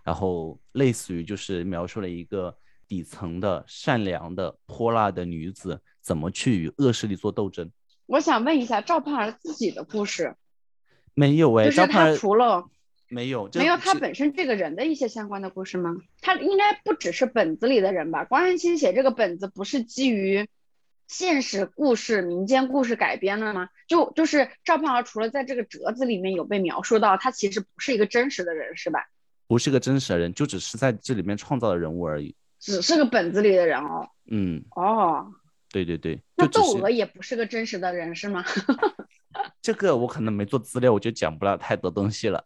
[0.03, 2.57] 然后类似于就是描述了一个
[2.89, 7.71] 底层的善良的泼辣的女子怎么去与恶势力做斗争。
[8.07, 10.35] 我想问一下赵盼儿自己的故事，
[11.13, 12.65] 没有哎，赵盼儿除了
[13.09, 15.97] 没有没有他本身这个人的一些相关的故事吗？
[16.21, 18.25] 他应该不只是本子里的人吧？
[18.25, 20.49] 关汉卿写这个本子不是基于。
[21.07, 23.69] 现实故事、民间故事改编的吗？
[23.87, 29.07] 就就是赵盼儿，除了在这个折子里面有被描述到，他其实不是一个真实的人，是吧？
[29.47, 32.35] 不是个真实的人，就只是在这里面创造的人物而已。
[32.59, 34.09] 只是个本子里的人哦。
[34.31, 34.65] 嗯。
[34.75, 35.31] 哦。
[35.71, 36.19] 对对对。
[36.37, 38.43] 那窦娥也不是个真实的人是吗？
[39.61, 42.43] 这个我可能没做资料，我就讲不了太多东西了。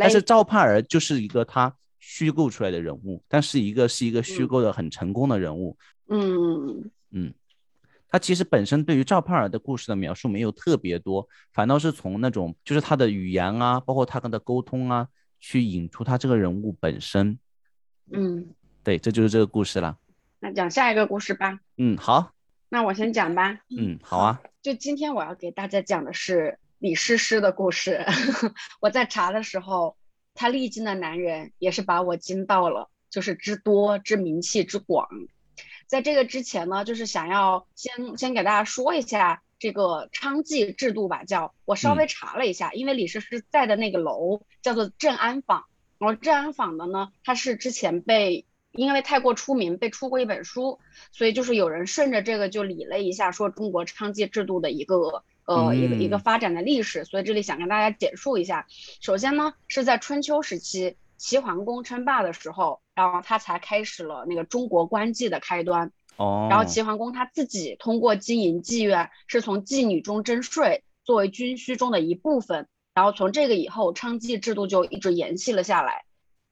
[0.00, 5.76] 但是赵盼儿就是一个他虚构出来的人物，但是一个是一个虚构的很成功的人物。
[6.08, 7.34] 嗯嗯，
[8.08, 17.38] 他其实本身对于赵盼儿的故事的描述没有特别多，反倒是从那种就是他的语言啊，包括他跟他沟通啊，去引出他这个人物本身。
[18.12, 18.48] 嗯，
[18.82, 19.98] 对，这就是这个故事了。
[20.40, 21.58] 那讲下一个故事吧。
[21.76, 22.32] 嗯，好。
[22.70, 23.60] 那我先讲吧。
[23.70, 24.40] 嗯，好啊。
[24.62, 28.04] 就今天我要给大家讲的是李师师的故事。
[28.80, 29.96] 我在查的时候，
[30.34, 35.08] 他历经的男人也是把我惊到了，就是之多、之名气、之广。
[35.86, 41.24] 在这个之前呢，就是想要先先给大家说一下这个娼妓制度吧。
[41.24, 45.64] 叫我稍微查了一下，因为李师师在的那个楼叫做正安坊，
[45.98, 48.44] 然后正安坊的呢，他是之前被。
[48.78, 50.78] 因为太过出名，被出过一本书，
[51.10, 57.04] 所以就是有人顺着这个就理了一下，说中国娼妓制度的一个呃一个一个发展的历史。
[57.04, 58.66] 所以这里想跟大家简述一下。
[59.00, 65.90] 首先呢，是在春秋时期，齐桓公称霸的时候，然后他才开始了那个中国官妓的开端。
[66.16, 66.46] 哦。
[66.48, 72.68] 然后齐桓公他自己通过经营妓院，是从妓女中征税，作为军需中的一部分。
[72.94, 76.04] 然后从这个以后，娼妓制度就一直延续了下来。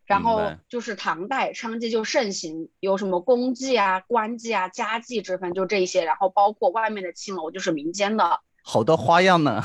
[0.06, 6.04] 然后就是唐代娼妓就盛行，有什么公妓啊、官妓啊、家妓之分，就这些。
[6.04, 9.62] 然后包括外面的青楼，就是民间的， 好多花样呢。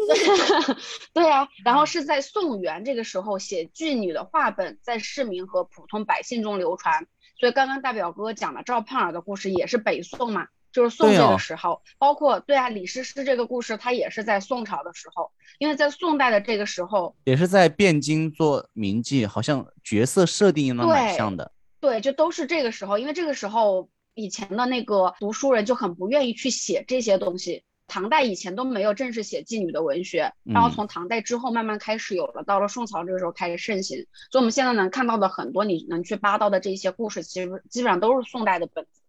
[1.12, 7.06] 对啊，然后是在宋元这个时候写妓女的话本在市民和普通百姓中流传。
[7.38, 10.48] 所以刚刚大表哥讲的赵盼儿的故事也是北宋嘛。
[10.76, 21.50] 就是宋这个时候，包括对啊，李师师这个故事，它也是在宋朝的时候，因为在宋代的这个时候，也是在汴京做名妓，好像角色设定呢蛮像的。
[21.80, 27.64] 对，就都是这个时候，因为这个时候以前的那个读书人就很不愿意去写这些东西。
[27.88, 33.96] 唐代以前都没有正式写妓女的文学，然后从唐代之后慢慢开始有了，到了宋朝这个时候开始盛行。
[34.30, 39.00] 所以我们现在能看到的很多你能去扒到的这些故事，其实基本上都是宋代的本子。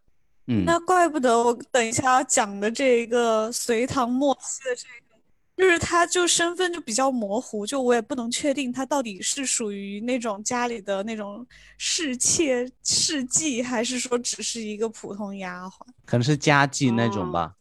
[0.49, 5.19] 嗯，那怪不得我等一下要讲的这个隋唐末期的这个，
[5.57, 11.45] 就是他就身份就比较模糊，就我也不能确定他到底是属于那种家里的那种
[11.77, 15.71] 侍妾、侍妓，还是说只是一个普通丫鬟，
[16.05, 17.53] 可能是家妓那种吧。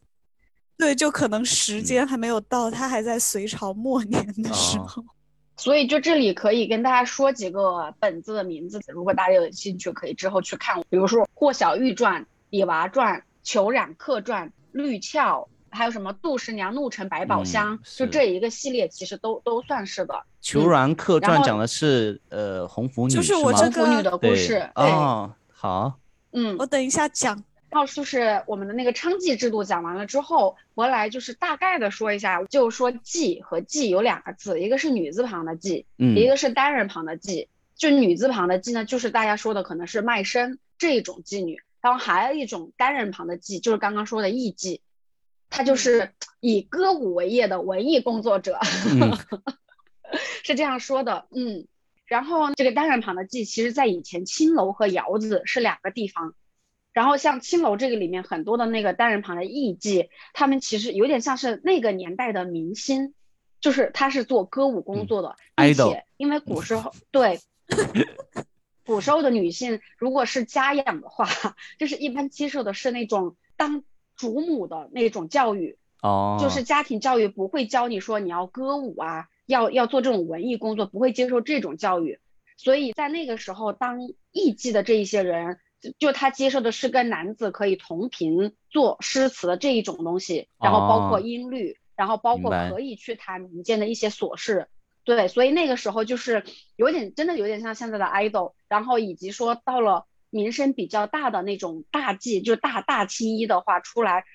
[0.77, 5.03] 对，就可能时间还没有到，他还在隋朝末年的时候。
[5.57, 12.21] 所以就这里可以跟大家说几个本子的名字，如果大家有兴趣，可以之后去看，比如说《霍小玉传》。
[12.49, 20.23] 李娃传、裘染客传、绿俏，还有什么杜十娘怒沉百宝箱，就这一个系列，其实都都算是的。
[20.41, 24.69] 裘染客传讲的是呃红拂女，就是我这个女的故事。
[24.75, 25.99] 哦，好，
[26.31, 27.43] 嗯，我等一下讲。
[27.69, 37.47] 然后就是我们的那个娼妓制度讲完了之后，回来就是大概的说一下，就是说妓和妓有两个字，一个是女字旁的妓，嗯，一个是单人旁的妓。
[37.75, 41.61] 就女字旁的妓呢，就是大家说的可能是卖身这种妓女。
[41.87, 44.81] 然后还有一种单人旁的妓，就是刚刚说的艺妓，
[45.49, 48.59] 他就是以歌舞为业的文艺工作者，
[50.43, 51.29] 是这样说的。
[51.31, 51.65] 嗯，
[52.05, 56.35] 然后这个单人旁的妓，其实在以前青楼和窑子是两个地方。
[56.91, 63.13] 然后像青楼这个里面很多的那个单人旁的艺妓，他们其实有点像是那个年代的明星，
[63.61, 67.39] 就是他是做歌舞工作的，并且因为古时候对。
[68.87, 71.27] 古时候的女性，如果是家养的话，
[71.77, 73.83] 就是一般接受的是那种当
[74.15, 82.19] 主母的那种教育，哦，就是家庭教育不会教你说你要歌舞啊，要要做这种文艺工作，不会接受这种教育。
[82.55, 85.59] 所以在那个时候，当艺妓的这一些人，
[85.99, 94.69] 就他接受的是跟男子可以同频做诗词的这一种东西，然后包括音律，然后包括可以去谈民间的一些琐事。
[95.07, 96.43] 对，所以那个时候就是
[96.75, 104.25] 有点，真的有点像现在的 idol，然后以及说到了名声比较大的那种大祭，就大大青衣的话出来，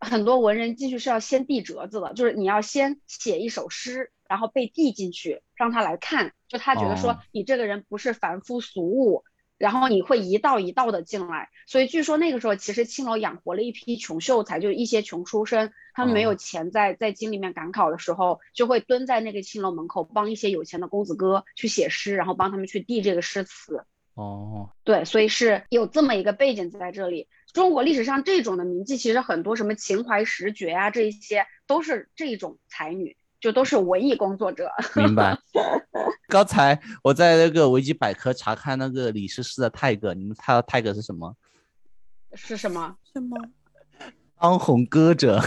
[0.00, 9.22] 很多文人进去是要先递折子的，就是你要先写一首诗，然后被递进去，让他来看，就他觉得说你这个人不是凡夫俗物。
[9.58, 23.84] 然后你会一道一道的进来，所以据说那个时候其实青楼养活了一批穷秀才，就一些穷书生，他们没有钱在在京里面赶考的时候，就会蹲在那个青楼门口帮一些有钱的公子哥去写诗，然后帮他们去递这个诗词。
[24.14, 27.28] 哦，对，所以是有这么一个背景在这里。
[27.52, 33.16] 中国历史上这种的名妓，其实很多什么秦淮十绝啊，这一些都是这种才女。
[33.46, 35.38] 就都是文艺工作者， 明白。
[36.26, 41.32] 刚才我在那个维基百科查看那个李师师的 tag，你们猜到 tag 是什么？
[42.34, 42.96] 是什么？
[43.12, 43.36] 什么？
[44.40, 45.40] 当红歌者，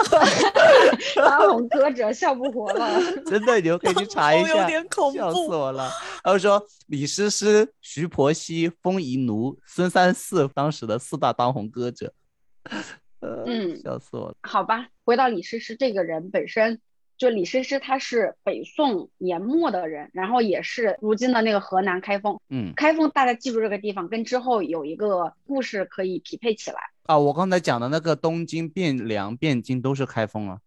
[1.16, 5.90] 当红歌者笑不活了， 真的，你们可以去查一下，有点恐怖，笑死我了。
[6.22, 12.12] 然后说李师师、徐婆惜、封仪奴、孙三四，当时的四大当红歌者，
[13.20, 14.34] 嗯，笑死我了。
[14.42, 16.80] 好吧，回到李师师这个人本身，
[17.18, 26.78] 就李师师他是北宋年末的人，然后也是如今的那个河南开封，嗯，开封大家记住这个地方，跟之后有一个故事可以匹配起来。
[27.02, 30.60] 啊，我刚才讲的那个东京汴梁、汴京都是开封啊，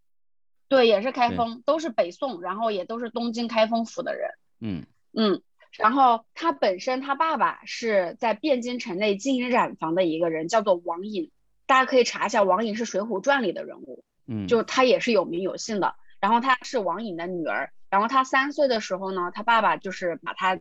[0.68, 4.30] 对，也是开封，都是北宋，然后也都是东京开封府的人。
[4.60, 5.42] 嗯嗯，
[5.78, 11.32] 然后他本身他爸爸是在汴京城内经营染坊的一个人，叫做王隐，
[11.66, 15.96] 大家可以查一下，王隐是《水浒传》里的人物，嗯，就他也是有名有姓的。
[16.22, 20.58] 然后她是王颖的女儿，然后她三岁的时候呢，她爸爸就是把她。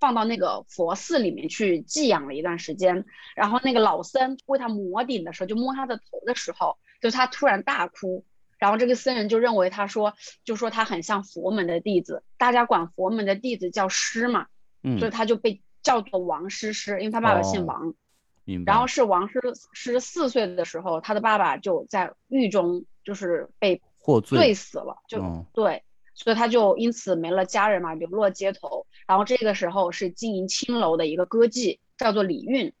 [0.00, 8.22] 放到那个佛寺里面去寄养了一段时间，然后那个老僧为她磨顶的时候，就摸她的头的时候，就她突然大哭，
[8.58, 10.14] 然后这个僧人就认为他说，
[10.44, 14.46] 就说他很像佛门的弟子，大家管佛门的弟子叫师嘛，
[14.82, 17.94] 嗯，所以他就被叫做王师师，因为他爸爸姓王。
[18.66, 19.40] 然后是王师
[19.72, 25.18] 师四岁的时候，他的爸爸就在狱中就是被获罪死了，就
[25.54, 25.82] 对。
[26.14, 28.86] 所以他就因此没了家人嘛，流落街头。
[29.06, 32.72] 然后这个时候是经营青楼的一个歌妓，叫做李韵。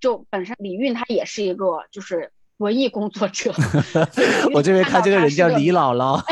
[0.00, 3.54] 就本身李韵她也是一个就是文艺工作者。
[4.52, 6.20] 我这边看这个人叫李姥姥。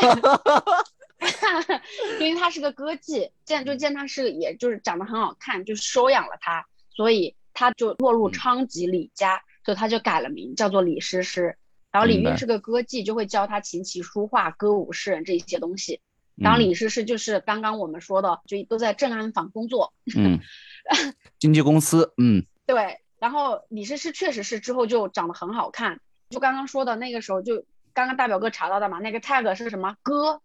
[2.20, 11.56] 因为他是个歌妓，见就见他是也就是长得很好看，就收养了他，所以他就落入昌吉李家，所以他就改了名叫做李师师。
[11.94, 16.00] 然后李运是个歌妓，就会教他琴棋书画、歌舞诗人这一些东西。
[16.34, 19.94] 然后李师师就是刚刚我们说的，就都在正安坊工作。
[20.16, 20.40] 嗯，
[21.38, 22.12] 经纪公司。
[22.18, 22.98] 嗯，对。
[23.20, 29.94] 然后李师师确实是之后就长得很好看，就刚刚说的那个时候，就刚刚大表哥查到的嘛，那个 tag 是什么？
[30.02, 30.40] 歌，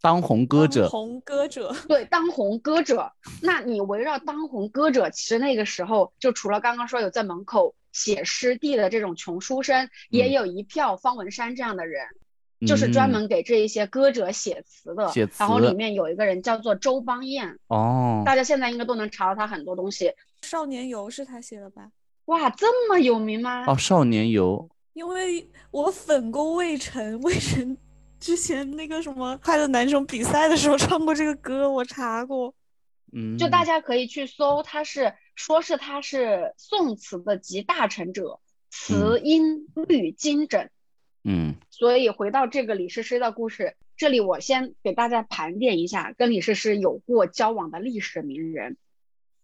[0.00, 0.88] 当红歌者。
[0.88, 1.76] 红歌者。
[1.86, 3.12] 对，当红歌者。
[3.42, 12.06] 那你围绕当红歌者，其实那个时候就除了刚刚说有在门口写诗地的这种穷书生，也有一票方文山这样的人。
[12.66, 20.06] 就是专门给这一些歌者写词的，然后里面有一个人叫做周邦彦哦，大家现在应该都能查到他很多东西，
[20.42, 21.88] 《少年游》是他写的吧？
[22.24, 23.64] 哇，这么有名吗？
[23.68, 27.78] 哦，《少年游》，因为我粉过魏晨，魏晨
[28.18, 32.52] 之前那个什么快乐男生比赛的时候唱过这个歌，我查过。
[33.12, 40.68] 嗯，就大家可以去搜，他是说是他是宋词的集大成者，词音律精整。
[41.22, 48.76] 嗯，所以回到这个李师师的故事，这里我先给大家盘点一下跟李师师有过交往的历史名人：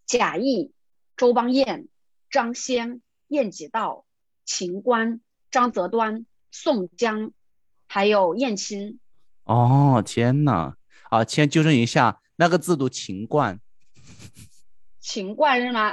[0.05, 0.73] 贾谊、
[1.17, 1.87] 周邦彦、
[2.29, 4.05] 张先、晏几道、
[4.45, 5.21] 秦观、
[5.53, 7.31] 张择端、宋江，
[7.87, 8.99] 还有燕青。
[9.45, 10.75] 哦，天呐！
[11.09, 13.61] 啊，先纠正一下，那个字读秦观。
[15.05, 15.93] 秦观是吗？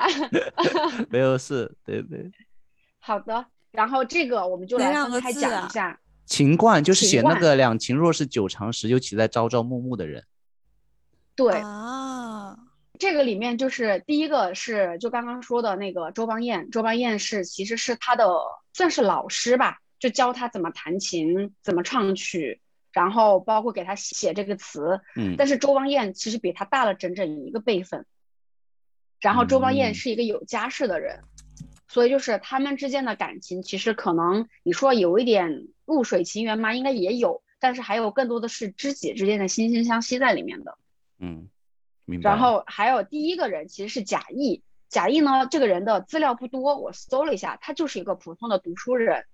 [1.12, 2.32] 没有事，对对。
[3.00, 3.46] 好的。
[3.72, 6.00] 然后这个我们就来分开讲一下。
[6.26, 10.24] 秦观就是写那个“两情若是久长时，又岂在朝朝暮暮”的人。
[11.36, 12.58] 对啊，
[13.00, 18.30] 这个里面就是第一个是就刚刚说的那个周邦彦，周邦彦是其实是他的
[18.72, 22.62] 算是老师吧，就教他怎么弹琴、怎么唱曲，
[22.94, 25.02] 然后包括给他写这个词。
[25.18, 25.36] 嗯。
[25.38, 28.06] 但是周邦彦其实比他大了整整一个辈分。
[29.22, 31.22] 然后周邦彦是一个有家室的人。
[31.88, 36.74] 所以就是他们之间的感情，其实可能你说有一点露水情缘吗？
[36.74, 40.78] 应该也有，但是还有更多的是知己之间的惺惺相惜在里面的。
[41.20, 41.50] 嗯，
[42.06, 42.30] 明白。
[42.30, 49.26] 然后还有第一个人其实是贾谊，贾谊呢这个人的资料不多，我搜了一下，他就是一个普通的读书人，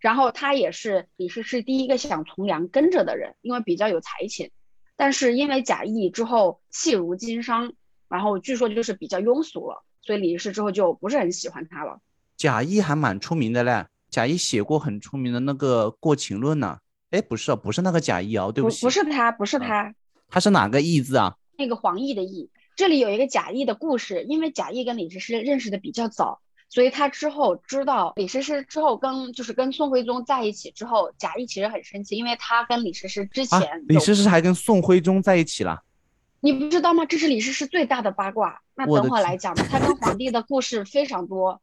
[0.00, 4.50] 然后他也是李师师第一个想从良跟着的人，因为比较有才情。
[4.96, 7.74] 但是因为贾谊之后弃如经商，
[8.12, 9.82] 然后据说就是比较庸俗了。
[10.04, 11.98] 所以李师之后就不是很喜欢他了。
[12.36, 16.76] 贾谊还蛮出名的嘞，贾谊写过很出名的那个《过秦论》呢。
[17.10, 19.94] 哎，不是，不是那个贾谊啊，对不起，不是他，不是他，
[20.28, 21.36] 他是哪个义字啊？
[21.56, 22.48] 那个黄奕的奕。
[22.74, 35.80] 这里有一个贾谊的故事，因为贾谊跟李师师认识的比较早，所以他之后知道李师师之后跟就是跟宋徽宗在一起之后，贾谊其实很生气，因为他跟李师师之前，李师师还跟宋徽宗在一起了。
[36.44, 37.06] 你不知道吗？
[37.06, 38.62] 这是李师师最大的八卦。
[38.74, 39.64] 那等会来讲吧。
[39.70, 41.62] 他跟皇帝的故事非常多，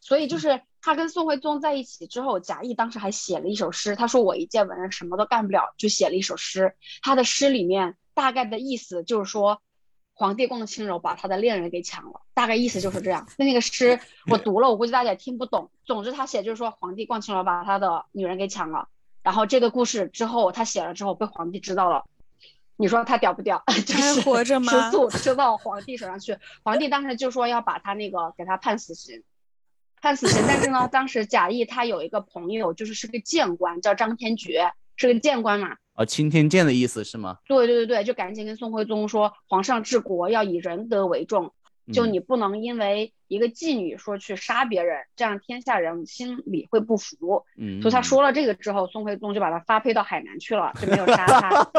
[0.00, 3.94] 所以就是他跟宋徽宗在一起之后，贾谊当时还写了一首诗。
[3.94, 9.62] 他说：“我一介文人，什么都干不了，就写了一首诗。”他的诗里面大概的意思就是说，
[10.12, 13.28] 皇帝共青楼把他的恋人给抢了，大概意思就是这样。
[13.38, 15.70] 那那个诗我读了，我估计大家也听不懂。
[15.84, 18.88] 总之他写就是说皇帝逛青楼把他的女人给抢了，
[19.22, 22.04] 然后这个故事之后他写了之后被皇帝知道了，
[22.80, 23.62] 你说他屌不屌？
[23.84, 24.72] 就是活着吗？
[24.72, 29.22] 吃素吃到皇帝手上去，皇帝当时就说要把他那个给他判死刑，
[30.00, 30.42] 判死刑。
[30.48, 35.76] 但是呢，当时贾谊他有一个朋友，就是是个谏官，叫张天觉，是个谏官嘛。
[35.92, 37.36] 啊，钦天监的意思是吗？
[37.46, 41.52] 对对对对，就赶紧跟宋徽宗说，皇上治国要以仁德为重，
[41.92, 47.44] 就你不能因为一个妓女说去杀别人，这样天下人心里会不服。
[47.56, 51.70] 嗯，所以他说了这个之后，宋徽宗就把他发配到海南去了，就没有杀他。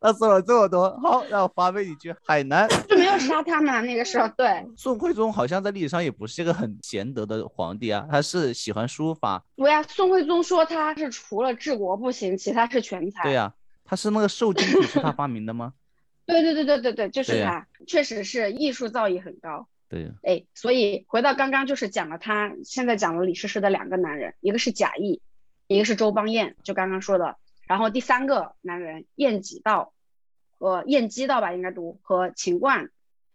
[0.00, 3.80] 他说了这么多，好，让我发配你去海南，就没有杀他嘛？
[3.80, 4.64] 那个时候，对。
[4.76, 9.42] 宋徽宗好像在历史上也不是一个很贤德的皇帝啊，他是喜欢书法。
[9.56, 13.22] 对呀，宋徽宗说他是除了治国不行，其他是全才。
[13.22, 13.52] 对呀，
[13.84, 15.72] 他是那个瘦金笔是他发明的吗？
[16.26, 19.68] 对对对对对对，就是他，确实是艺术造诣很高。
[19.88, 25.22] 对，哎，所以回到刚刚就是讲了他，现在讲了李师师的两个男人，一个是贾谊，
[25.68, 27.36] 一个是周邦彦，就刚刚说的。
[27.68, 29.92] 然后第三个男人晏几道
[30.58, 32.90] 和晏几道吧，应该读和秦观，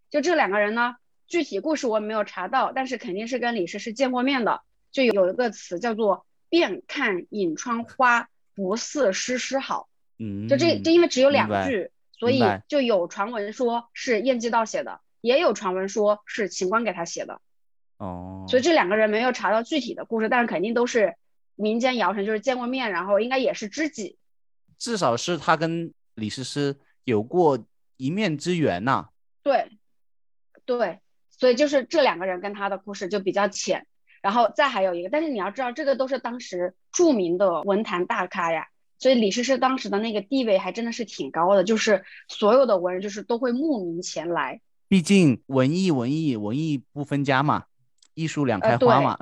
[0.09, 4.61] 就这两个人呢，具体故事我没有查到，但是肯定是跟李师师见过面的。
[4.91, 9.87] 就有一个词叫做“遍看颍川花，不似诗诗好”。
[10.19, 11.89] 嗯，就这这因为只有两句。
[12.21, 17.41] 所以就有传闻说是晏几道写的，也有传闻说是秦观给他写的。
[17.97, 21.15] 哦，所以这两个人没有查到具体的故事，但是肯定都是
[21.55, 24.19] 民间谣传，就是见过面，然后应该也是知己。
[24.77, 27.57] 至少是他跟李师师有过
[27.97, 29.07] 一面之缘呐。
[29.41, 29.71] 对，
[30.63, 30.99] 对，
[31.31, 33.87] 所以就是这两个人跟他的故事就比较浅。
[34.21, 38.67] 然后再还有一个，但是你要知道，这个都是当时著名的文坛大咖呀。
[39.01, 44.61] 所以李师师当时的那个地位还真的是挺高的，就是所有的文人就是都会慕名前来。
[44.87, 47.63] 毕竟文艺文艺文艺不分家嘛，
[48.13, 49.17] 艺术两开花嘛。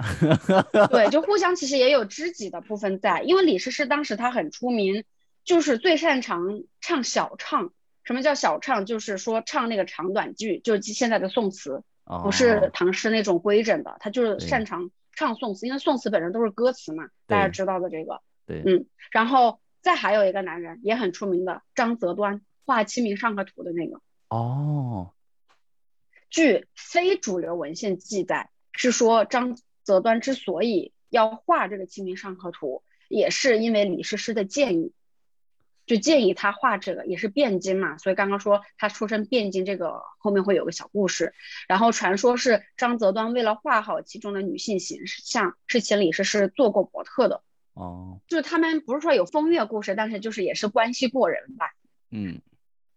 [0.91, 3.21] 对， 就互相其实也有知己的部分在。
[3.21, 5.05] 因为李师师当时他很出名，
[5.45, 7.71] 就是最擅长唱小唱。
[8.03, 8.85] 什么叫小唱？
[8.85, 11.83] 就是说唱那个长短句，就是现在的宋词，
[12.21, 13.95] 不是唐诗那种规整的。
[14.01, 18.19] 他就是擅长唱宋词，因为宋词本身都是歌词嘛，大家知道的这个。
[18.45, 19.61] 对，嗯，然后。
[19.81, 25.13] 再还有一个男人也很出名的张择端，画《清明上河图》的那个哦。
[26.29, 34.93] 据非主流文献记载，是说张择端之所以要画这个《清明上河图》，也是因为李师师的建议，
[35.87, 37.97] 就建议他画这个，也是汴京嘛。
[37.97, 41.33] 所以刚刚说他出身汴京，这个后面会有个小故事。
[41.67, 47.41] 然后传说是张择端为了画好其中的女性形象，是请李师师做过模特的。
[47.79, 51.71] 哦，就是他们不是说有风月故事，但是就是也是关系过人吧。
[52.11, 52.41] 嗯，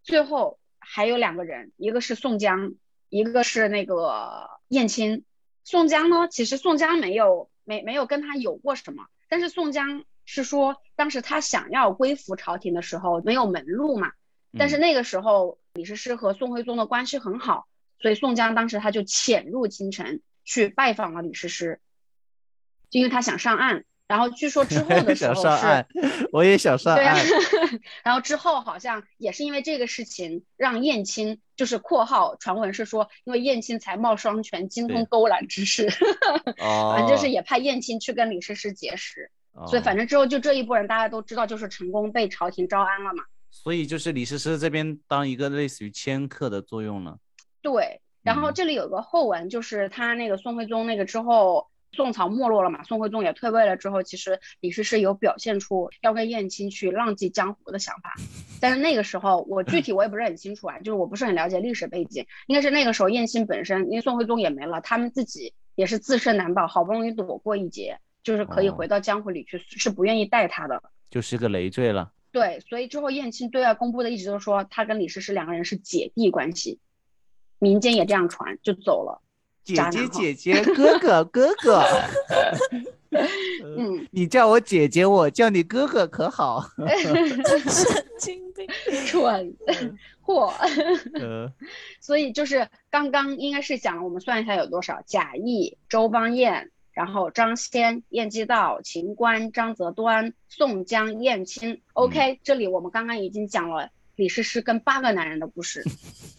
[0.02, 2.74] 最后还有两个人，一个是宋江，
[3.08, 5.24] 一个是那个燕青。
[5.62, 14.10] 宋江呢，其实宋江没有没没有跟他有过什么，但是宋江是说当时他想要归附朝廷的时候没有门路嘛。
[14.58, 17.68] 但是那个时候李师师和宋徽宗的关系很好，
[18.00, 21.78] 所以宋江当时他就潜入京城去拜访了李师师，
[22.90, 23.84] 因为他想上岸。
[24.12, 25.86] 然后据说之后的 时候是，
[26.32, 27.16] 我也想上岸。
[28.04, 35.88] 然后之后好像也是因为这个事情，让燕青就是括号传闻是说，因为燕青才貌双全，精通勾栏之事，
[36.60, 39.30] 反正就是也派燕青去跟李师师结识。
[39.66, 43.24] 所以反正之后就这一波人大家都知道，就是成功被朝廷招安了嘛。
[43.50, 47.16] 所以就是李师师这边当一个类似于迁客的作用了。
[47.62, 51.66] 对，然后这里有个后文，就是他那个宋徽宗那个之后。
[51.93, 58.14] 宋朝没落了嘛，宋徽宗也退位了之后，其实李师师有表现出要跟燕青去浪迹江湖的想法，
[58.61, 72.11] 但是那个时候我具体我也不是很清楚啊，就是我不是很了解历史背景，应该是那个时候燕青本身，因为宋徽宗也没了，他们自己也是自身难保，好不容易躲过一劫，就是可以回到江湖里去，是不愿意带他的，就是个累赘了。
[72.30, 76.78] 对，所以之后燕青对外公布的一直都说他跟李师师两个人是姐弟关系，
[77.59, 79.20] 民间也这样传，就走了。
[79.64, 81.82] 姐姐姐姐，哥哥哥哥，
[83.76, 86.64] 嗯，你叫我姐姐，我叫你哥哥，可好？
[87.68, 88.66] 神经病，
[89.06, 89.54] 蠢
[90.20, 90.52] 货。
[92.00, 101.80] 所以就是刚刚应该是讲，我们算一下有多少：贾谊、周邦彦，然后张先、晏几道、秦观、张择端、宋江、燕青。
[101.92, 103.90] OK，这里我们刚刚已经讲了。
[104.22, 105.82] 李师师跟八个男人的故事，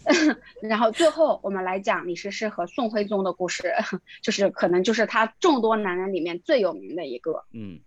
[0.63, 3.73] 然后最后我们来讲李师师和宋徽宗的故事，
[4.23, 7.43] 就是可能就是他众多男人里面最有名的一个。
[7.51, 7.81] 嗯，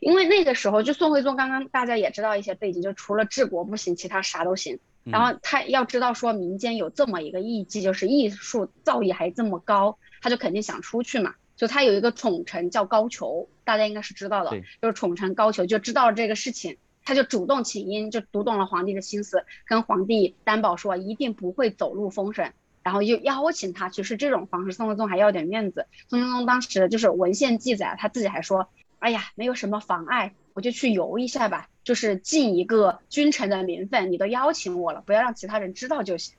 [0.00, 4.78] 因为那个时候就宋徽宗，刚刚大家也知道一些背景，就除了治国不行，其他啥都行。
[5.02, 11.34] 然后他要知道说民间有这么一个艺伎，就是艺术造诣还这么高，他就肯定想出去嘛。
[11.56, 24.72] 就他有一个宠臣叫高俅，大家应该是知道的，就是宠臣高俅就知道了这个事情，他就主动请缨，就读懂了皇帝的心思，跟皇帝担保说一定不会走入风声，然后又邀请他去，是这种方式。
[24.72, 30.34] 宋徽宗还要点面子，宋徽宗当时就是文献记载，他自己还说，哎呀，没有什么妨碍。
[30.52, 36.34] 我就去游一下吧，就是尽一个君臣的名分，你都邀请我了，不要让其他人知道就行，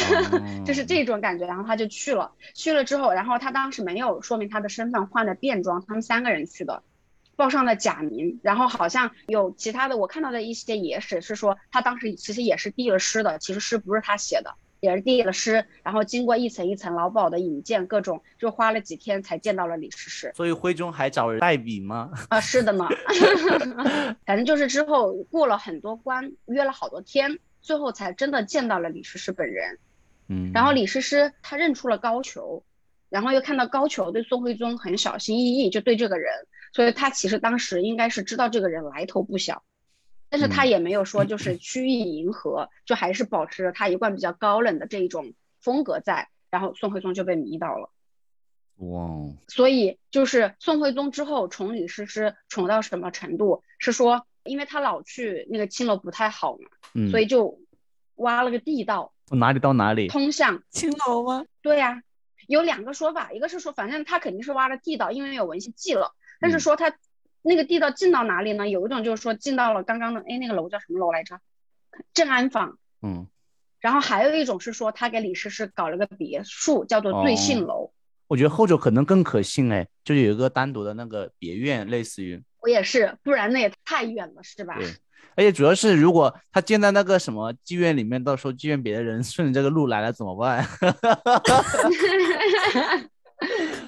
[0.64, 1.46] 就是这种感觉。
[1.46, 6.82] 然后他就去了，去了之后，然后他当时没有说明他的身份，换了便装，他们三个人去的，
[7.36, 8.40] 报上了假名。
[8.42, 14.54] 然后好像有其他的，我看到的一些野史是说，他当时其实也是递了诗的，其实诗不是他写的。
[14.80, 20.32] 也是递了诗，然后经过一层一层劳保的引荐，各种就花了几天才见到了李师师。
[20.34, 22.10] 所以徽宗还找人代笔吗？
[22.28, 22.88] 啊，是的呢。
[24.26, 29.78] 反正就是之后过了很多关，约了好多天，最后才真的见到了李师师本人。
[30.26, 30.50] 嗯。
[30.52, 32.64] 然后李师师他认出了高俅，
[33.08, 36.32] 然后又看到高俅对宋徽宗很小心翼翼，就对这个人，
[36.72, 39.62] 所以他其实当时应该是知道这个人来头不小。
[40.28, 47.90] 但是他也没有说就是曲意迎合，就还是保持着他一贯比较高冷的这一种风格在，然后宋徽宗就被迷倒了。
[48.76, 49.10] 哇！
[49.46, 53.62] 所以就是宋徽宗之后宠李师师宠到什么程度？
[53.78, 56.70] 是说因为他老去那个青楼不太好嘛，
[57.10, 57.60] 所以就
[58.14, 60.08] 挖了个地道，从哪里到哪里？
[60.08, 61.44] 通向青楼吗？
[61.60, 62.02] 对呀，
[62.48, 66.94] 有两个说法，一个是说反正他肯定是挖了地道，因为有文献记了，但是说他。
[67.44, 68.68] 那个地道进到哪里呢？
[68.68, 71.40] 有一种就是说进到了刚刚的，哎，那个楼叫什么楼来着？
[72.14, 72.78] 正安坊。
[73.02, 73.26] 嗯。
[73.80, 77.90] 然后还有一种是说他给李师师搞了个别墅，叫做醉信楼。
[78.28, 82.40] 我觉得后者可能更可信哎，就有一个单独的那个别院，类似于。
[82.60, 84.76] 我也是，不然那也太远了，是吧？
[84.78, 84.86] 对。
[85.34, 90.64] 而且主要是，如果他建在那个什么妓院里面，到时候妓院别的人顺着这个路来了怎么办？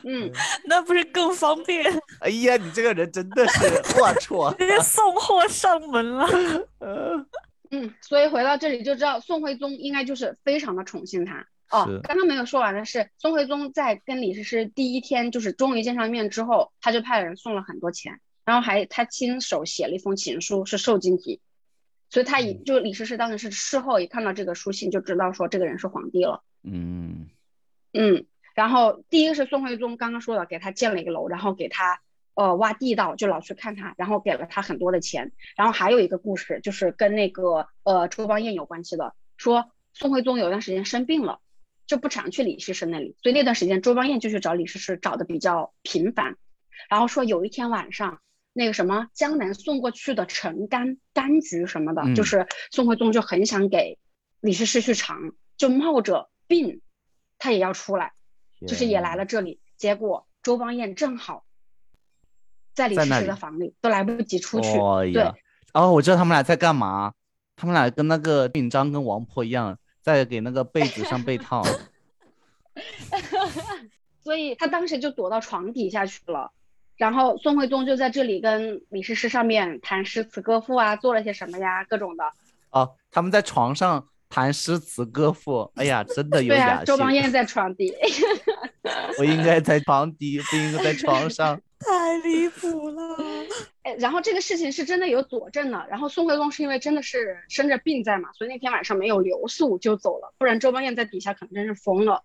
[0.06, 0.30] 嗯，
[0.66, 1.84] 那不是更方便？
[2.20, 6.26] 哎呀，你这个人真的是龌龊， 直接送货上门了。
[7.70, 11.46] 嗯，所以回到这里就知道宋徽宗应该就是非常的宠幸他。
[11.70, 21.40] 哦，刚刚没有说完的是，宋徽宗在跟李师师第一天就是终于见上面之后，他就派人送了很多钱，然后还他亲手写了一封情书，是瘦金体。
[22.10, 26.44] 所以他以就李师师当时是事后一看到这个书信就知道说这个人是皇帝了。
[26.62, 27.28] 嗯
[27.92, 28.24] 嗯。
[28.54, 32.00] 然后第一个是宋徽宗刚刚说的，给他建了一个楼，然后给他
[32.34, 35.32] 呃挖地道，就老去看他，然后给了他很多的钱。
[35.56, 41.40] 然后还有一个故事，就是跟那个呃周邦彦有关系的，说宋徽宗有段时间生病了，
[41.86, 46.36] 就不常去李师师那里，所以那段时间周邦彦就去找李师师，找的比较频繁。
[46.88, 48.20] 然后说有一天晚上，
[48.52, 53.98] 那个什么江南送过去的陈柑、柑橘什么的，就是宋徽宗就很想给
[54.40, 56.80] 李师师去尝，就冒着病，
[57.38, 58.12] 他也要出来。
[58.66, 61.44] 就是也来了这里，结果周邦彦正好
[62.74, 64.72] 在李师师的房里，都来不及出去。
[65.12, 65.32] 对，
[65.72, 67.12] 哦，我知道他们俩在干嘛，
[67.56, 71.64] 他们俩跟那个紧张跟王婆一样，在给那个被子上被套。
[74.22, 76.50] 所以他当时就躲到床底下去了，
[76.96, 82.24] 然后宋徽宗就在这里跟李师师上面谈诗词歌赋啊，做了些什么呀，各种的。
[82.70, 84.08] 哦，他们在床上。
[84.34, 86.84] 谈诗词歌赋，哎呀，真的 有雅兴。
[86.86, 87.94] 周邦彦在 床底，
[89.16, 91.56] 我应该在床底，不应该在床上。
[91.78, 93.16] 太离谱了。
[93.84, 95.86] 哎，然后这个事情是真的有佐证的。
[95.88, 102.24] 然后宋徽宗是因为真的是生着病在嘛，所以那天晚上没有留宿就走了，不然周邦彦在底下可能真是疯了。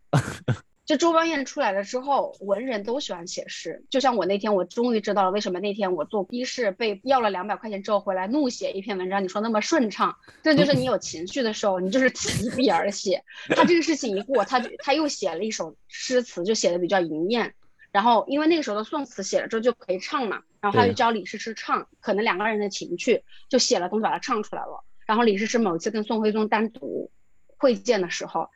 [0.89, 3.85] 就周邦彦出来了之后，文人都喜欢写诗。
[3.91, 13.23] 就像我那天，我终于知道了为什么那天我做的士被要了两百块钱之后回来怒写一篇文章，你说那么顺畅，这就是你有情绪的时候，你就是提笔而写。
[13.49, 17.53] 他这个事情一过，他他又写了一首诗词，就写的比较淫艳。
[17.91, 24.83] 然后因为那个时候的宋词写了之后就可以唱嘛，然后他就教李师师唱，可能两个人的情趣就写了东西把它唱出来了。
[25.05, 27.11] 然后李师师某次跟宋徽宗单独
[27.57, 28.49] 会见的时候。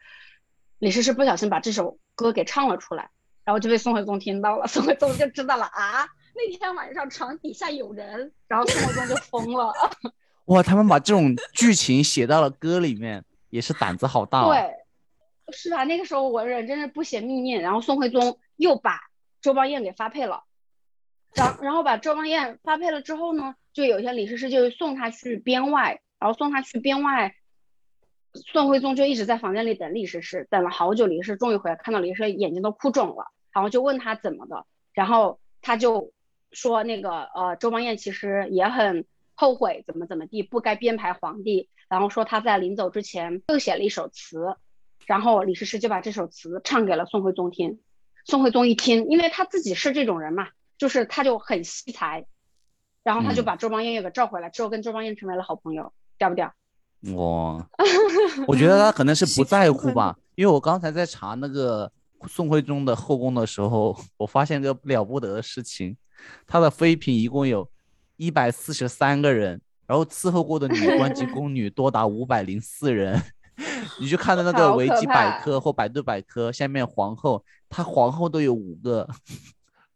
[0.84, 3.10] 李诗诗不小心把这首歌给唱了出来，
[3.46, 6.06] 然后就被宋徽宗听到了， 宋徽宗就知道了啊，
[6.36, 9.74] 那天晚上床底下有人，然后宋徽宗就疯了。
[10.48, 14.44] 哇，他们把这种剧情写到了歌里面，也是胆子好大。
[14.44, 14.74] 对，
[15.54, 19.00] 是啊，那个时候文人真是不写密念，然后宋徽宗又把
[19.42, 20.44] 周邦彦给发配了，
[21.34, 27.34] 然然后把周邦彦发配了之后呢，就有一天李师师就送他去边外，然后送他去边外。
[28.34, 36.12] 宋徽宗就一直在房间里等李师师，等了好久，李师师终于回来，看到李师师眼睛都哭肿了，然后就问他怎么的，然后他就
[36.52, 39.06] 说那个呃周邦彦其实也很
[39.36, 41.70] 后悔怎么怎么地，不该编排皇帝。
[41.90, 44.56] 然后说他在临走之前又写了一首词，
[45.06, 47.82] 然后李师师就把这首词唱给了宋徽宗听。
[48.26, 50.48] 宋徽宗一听，因为他自己是这种人嘛，
[50.80, 52.26] 就是他就很惜才，
[53.04, 56.54] 然后他就把周邦彦又给召回来，之后跟周邦彦成为了好朋友，屌不屌？
[57.12, 57.68] 哇，
[58.48, 61.92] 我觉得他可能是不在乎吧，因为我刚才在查那个
[62.28, 65.98] 宋徽宗的后宫的时候，我发现个了不得的事情，
[66.48, 67.70] 他的妃嫔一共有
[68.16, 73.22] 一百四十三个人，然后伺候过的女官及宫女多达五百零四人。
[74.00, 79.08] 你去看的那个维基百科或百度百科下面皇后，她皇后都有五个，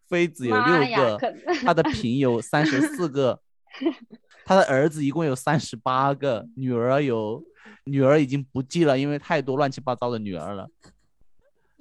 [0.08, 1.20] 妃子有六个，
[1.66, 3.40] 她的嫔有三十四个，
[4.48, 7.44] 她的儿子一共有三十八个，女儿有，
[7.84, 10.70] 女儿已经不记了，因为太多乱七八糟的女儿了，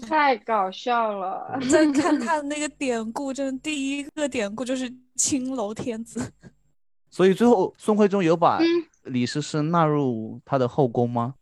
[0.08, 1.60] 太搞笑了。
[1.70, 6.20] 再看 他的那个典故，真的第一个典故就是青楼天子，
[7.08, 8.58] 所以最后宋徽宗有把
[9.04, 11.36] 李师师纳入他的后宫吗？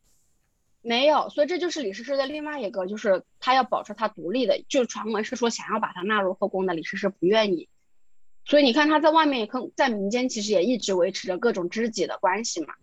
[0.83, 4.63] 没有，所以这就是李师师的另外一个，就是他要保持他独立的。
[4.69, 7.67] 就传闻是说想要把他纳入后宫的李师师不愿意，
[8.45, 12.75] 所以你看他在外面也跟在民间其实也一直维持着各种知己的关系嘛。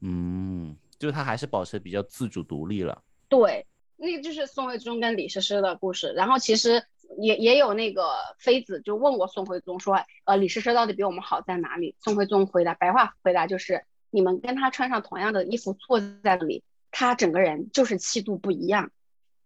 [0.00, 3.02] 嗯，就是他还是保持比较自主独立了。
[3.28, 6.12] 对，那个就是宋徽宗跟李师师的故事。
[6.12, 6.82] 然后其实
[7.18, 11.96] 也也有那个妃子就问过宋徽宗说，呃，李师师到底比我们好在哪里？
[12.00, 16.62] 宋徽宗回答白话回答就是，你们跟他穿上同样的衣服坐在那里。
[16.92, 18.90] 他整个人就是气度不一样，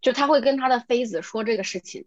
[0.01, 2.07] 就他会跟他的妃子说这个事情，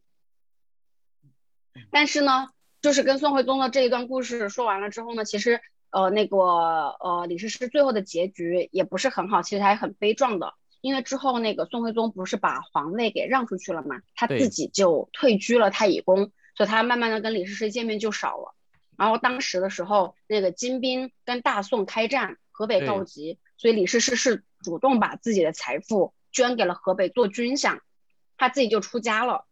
[1.91, 2.49] 但是呢，
[2.81, 5.59] 就是跟宋徽宗的这一段故事说完了之后呢，其实
[5.89, 18.53] 呃那个呃李师师最后的结局也不是很好，其实还很悲壮的，因为之后那个宋徽宗不是把皇位给让出去了嘛，他自己就退居了太乙宫，所以他慢慢的跟李师师见面就少了，
[18.97, 23.39] 然后当时的时候那个金兵跟大宋开战，河北告急。
[23.59, 27.79] 所以李师师是主动把自己的财富捐给了河北做军饷，
[28.37, 29.46] 他自己就出家了。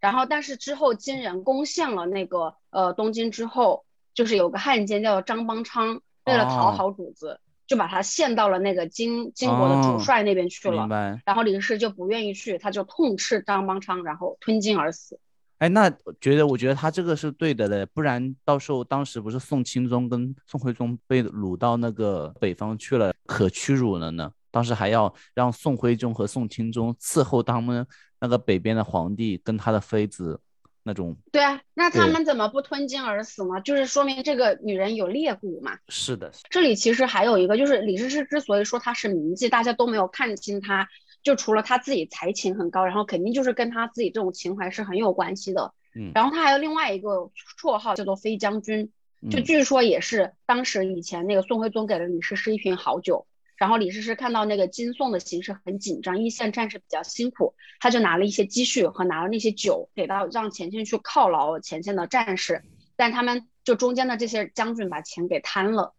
[0.00, 3.84] 然后，但是之后金人攻陷了那个呃东京之后，
[4.14, 10.86] 就是有个汉奸叫张邦昌，为了讨好主子，就把他献到了那个金金国的主帅那边去了。
[11.24, 15.18] 然后李师师就不愿意去，他就痛斥张邦昌，然后吞金而死。
[15.58, 15.90] 哎，那
[16.20, 24.30] 觉得我觉得他这个是对的嘞，不然到时候当时不是宋钦宗跟宋徽宗被掳到那个北方去了，可屈辱了呢。
[24.50, 27.86] 当时还要让宋徽宗和宋钦宗伺候他们
[28.20, 30.40] 那个北边的皇帝跟他的妃子
[30.82, 31.16] 那种。
[31.32, 33.60] 对啊，那他们怎么不吞金而死呢？
[33.60, 35.78] 就是说明这个女人有裂骨嘛。
[35.88, 40.88] 是的，这里其实还有一个，就是李师师之所以说她是名妓，大家都没有看清她。
[41.22, 45.74] 就除了她自己才情很高，然后肯定就是跟她自己这种情怀是很有关系的。
[45.96, 48.92] 嗯，然后她还有另外一个绰号叫做飞将军，
[49.28, 53.26] 就据说也是当时以前那个宋徽宗给了李师师一瓶好酒，
[53.56, 62.62] 然后李师师看到那个金宋的形势很紧张，一线战士比较辛苦，他就拿了一些积蓄和拿了那些酒给到让前线去犒劳前线的战士，
[62.96, 65.94] 但他们就中间的这些将军把钱给贪了，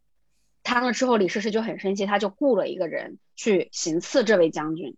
[0.64, 4.96] 贪了之后李师师就很生气，他就雇了一个人去行刺这位将军。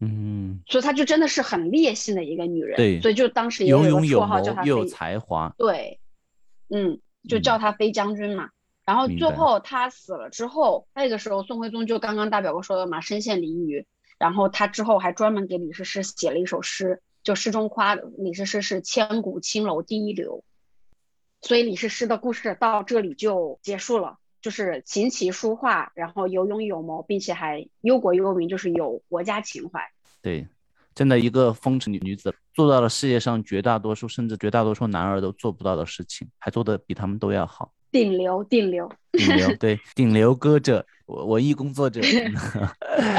[0.00, 5.98] 嗯，所以她就真的是很烈性的一个女人，对，所以就当时也有个绰号叫她飞有才华，对，
[6.68, 8.50] 嗯，就叫她飞将军嘛。
[8.88, 13.84] 然后最后他死了之后，那个时候宋徽宗就刚刚大表哥说的嘛，身陷囹圄。
[14.18, 20.42] 然后他之后还专门给李师师写了一首诗，就诗中夸李师师是千古青楼第一流。
[21.42, 24.16] 所以李师师的故事到这里就结束了。
[24.40, 29.82] 就是琴棋书画，然后有勇有谋，并且还忧国忧民，就是有国家情怀。
[30.22, 30.46] 对，
[30.94, 37.72] 真的一个风尘女女子，做到了世界上绝大多数，甚至绝大多数男儿都做不到的事情，还做得比他们都要好。
[37.90, 42.00] 顶流，顶流，顶流，对，顶流歌者，文艺工作者。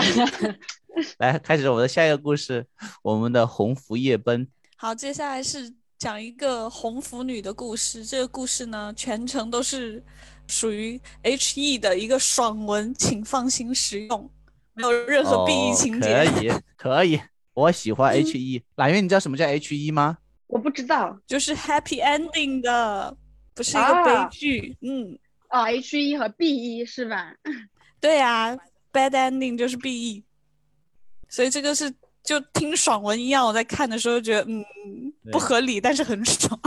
[1.17, 2.65] 来，开始我们的下一个故事，
[3.01, 4.47] 我们的红拂夜奔。
[4.76, 8.05] 好，接下来是讲一个红拂女的故事。
[8.05, 10.03] 这个故事呢，全程都是。
[10.51, 14.32] 属于 H E 的一个爽文，请放心使用，
[14.74, 16.26] 没有任何 B E 情节。
[16.26, 17.22] 可以， 可以，
[17.53, 18.63] 我喜欢 H E。
[18.78, 20.17] 揽月，你知道什么叫 H E 吗？
[20.47, 23.15] 我不知道，就是 Happy Ending 的，
[23.60, 24.78] 不是一个悲剧。
[24.82, 27.36] 嗯，哦，H E 和 B E 是吧？
[27.99, 28.57] 对呀
[28.93, 30.24] ，Bad Ending 就是 B E，
[31.28, 31.93] 所以这个是
[32.24, 33.45] 就听爽文一样。
[33.45, 34.66] 我在看的时候觉得，嗯，
[35.30, 36.57] 不合理，但是很爽。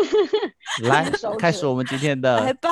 [0.84, 2.68] 来，开始我们今天的来吧。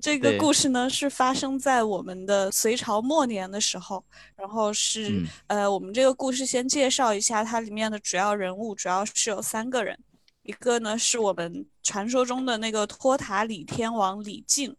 [0.00, 4.04] 这个故事呢是发生在我们的隋朝末年的时候，
[4.36, 9.98] 然后是呃，我们这个故事先介绍一下它里面的主要人物，主要是有三个人，
[10.42, 14.74] 一个呢是我们传说中的那个托塔李天王李靖，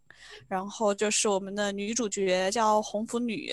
[0.47, 3.51] 然后就是我们的女主角叫红拂女，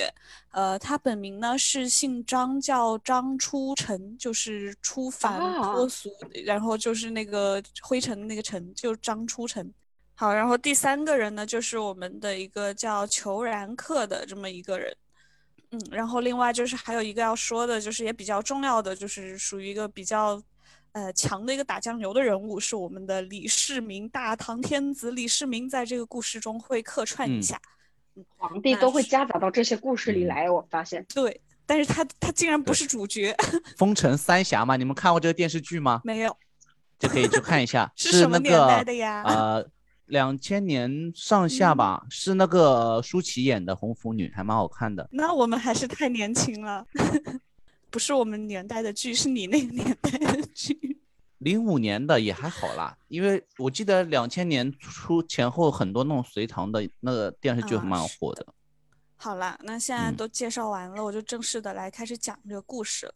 [0.51, 6.11] 呃，她本名呢是姓张，叫张初晨，就是出凡脱俗，
[6.45, 9.73] 然后就是那个灰尘那个尘，就张初晨。
[10.15, 14.95] 好，然后第三个人呢就是我们的一个叫裘然克的这么一个人。
[15.71, 20.43] 嗯，然后另外就是还有一个要说的，就是也比较重要的，就是属于一个比较，
[20.93, 27.61] 呃，强的一个打酱油的人物，是我们的李世民，大唐天子李世民，在这个故事中会客串一下。
[28.37, 31.05] 皇帝都会夹杂到这些故事里来，我发现。
[31.15, 33.35] 对，但是他他竟然不是主角。
[33.79, 36.01] 封尘三侠嘛，你们看过这个电视剧吗？
[36.05, 36.37] 没有，
[36.99, 37.91] 就可以去看一下。
[37.97, 39.23] 是什么年代的呀？
[39.27, 39.71] 呃。
[40.11, 45.09] 两千年上下吧，是那个舒淇演的《红拂女》，还蛮好看的。
[45.13, 46.85] 那我们还是太年轻了，
[47.91, 50.99] 不是我们年代的剧， 是你那个年代的剧。
[51.39, 58.47] 零五年的也还好啦，因为我记得两千年初前后很多那种隋唐的那个电视剧蛮火的。
[59.17, 63.11] 好啦，那现在都介绍完了，我就正式的来开始讲这个故事。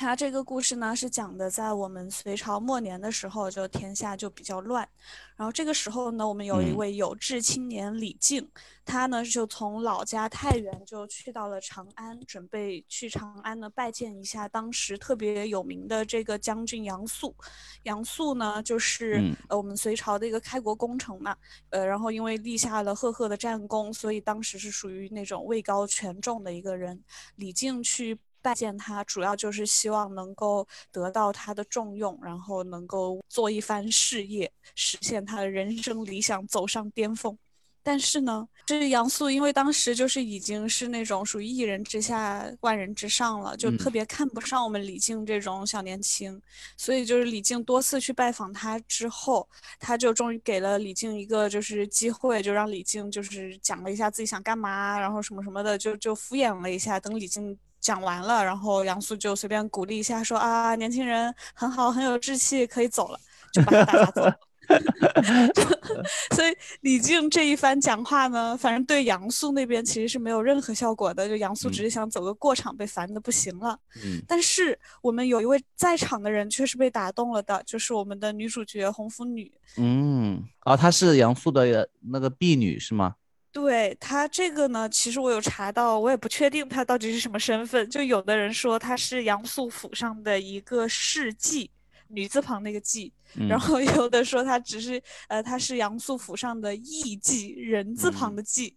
[0.00, 4.88] 他这个故事呢，是讲的在我们隋朝末年的时候，就天下就比较乱。
[5.36, 8.50] 然后这个时候呢，我们有一位有志青年李靖，
[8.82, 17.36] 他呢就从老家太原就去到了长安，准备去长安呢拜见一下当时特别有名的这个将军杨素。
[17.82, 21.36] 杨素呢，就是呃我们隋朝的一个开国功臣嘛，
[21.68, 27.04] 呃，然后因为立下了赫赫的战功，所以当时是属于那种位高权重的一个人。
[27.36, 28.18] 李靖去。
[28.42, 37.36] 拜见他，主要就是希望能够得到他的重用，然后能够做一番事业，实现他的人生理想，走上巅峰。
[37.82, 46.38] 但是呢，这杨素因为当时就是已经是那种属于一人之下万人之上了，就特别看不上我们李靖这种小年轻，
[46.76, 57.00] 所以就是李靖多次去拜访他之后，他就终于给了李靖一个就是机会，就让李靖就是讲了一下自己想干嘛，然后什么什么的，就就敷衍了一下。
[57.00, 57.58] 等李靖。
[57.80, 63.18] 讲完了，然后杨素就随便鼓励一下，说啊，年轻人很好，很有志气，可以走了，
[63.52, 64.32] 就把他打发走。
[66.36, 73.76] 所以李靖这一番讲话呢，反正对杨素那边其实是没有任何效果的，就杨素只是想走个过场，被烦的不行了。
[74.04, 74.22] 嗯。
[74.28, 79.50] 但是我们有一位在场的人却是被打动了的，就是我们的女主角红拂女。
[79.76, 83.16] 嗯，啊，她是杨素的那个婢女是吗？
[83.52, 87.88] 对他这个呢，其实我有查到，我也不确定他到底是什么身份。
[87.90, 91.68] 就有的人说他是杨素府上的一个侍妓，
[92.10, 93.10] 女字旁那个妓，
[93.48, 98.74] 然后有的说她只是呃，她是杨素府上的艺妓，人字旁的妓，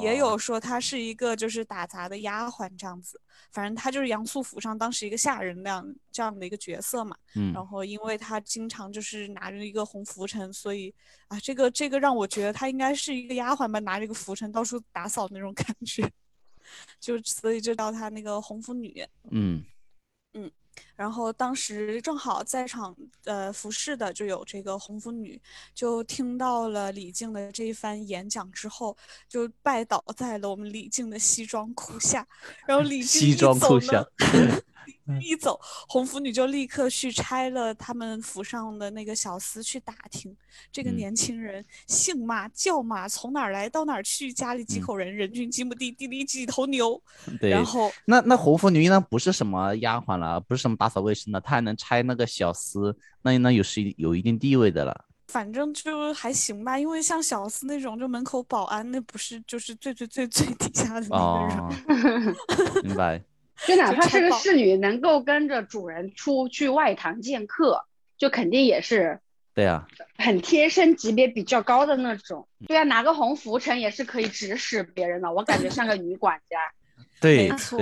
[0.00, 0.36] 也有。
[0.38, 3.20] 说她是一个就是打杂的丫鬟这样子。
[3.50, 10.92] 反正她就是杨素府上当时一个下人那样这样的一个角色嘛，嗯，然后因为她经常就是拿着一个红拂尘，所以
[11.28, 16.10] 啊，这个这个让我觉得她应该是一个丫鬟吧，拿着一个拂尘到处打扫那种感觉，
[17.00, 19.64] 就所以就叫她那个红拂女，嗯。
[20.34, 20.50] 嗯。
[20.96, 25.40] 然后当时正好在场，呃，服侍的就有这个红拂女，
[25.74, 28.96] 就听到了李靖的这一番演讲之后，
[29.28, 32.26] 就拜倒在了我们李靖的西装裤下。
[32.66, 34.04] 然后李靖一走呢。
[35.20, 40.34] 一走，红拂女就立刻去拆了他们府上的那个小厮去打听
[40.72, 47.00] 这个年轻人姓嘛叫嘛，从哪儿来到哪儿去，家里几口人，人均几亩地，地里几头牛。
[47.40, 55.06] 对，然后那那红拂女应该不是什么丫鬟了，不是什么打扫卫生的，她还能拆那个小厮，那那有是有一定地位的了。
[55.28, 62.36] 反正就还行吧，因为像小厮那种，就门口保安，那不是就是最最最最底下的那个人。
[62.84, 63.20] 明白。
[63.66, 67.84] 就哪怕是个侍女，能够跟着主人出去外堂见客，
[68.18, 69.20] 就肯定也是
[69.54, 69.86] 对啊，
[70.18, 72.46] 很贴身、级别比较高的那种。
[72.66, 76.58] 对啊，拿个红拂尘也是可以指使别人的，我感觉像个女管家。
[77.20, 77.80] 对，没错。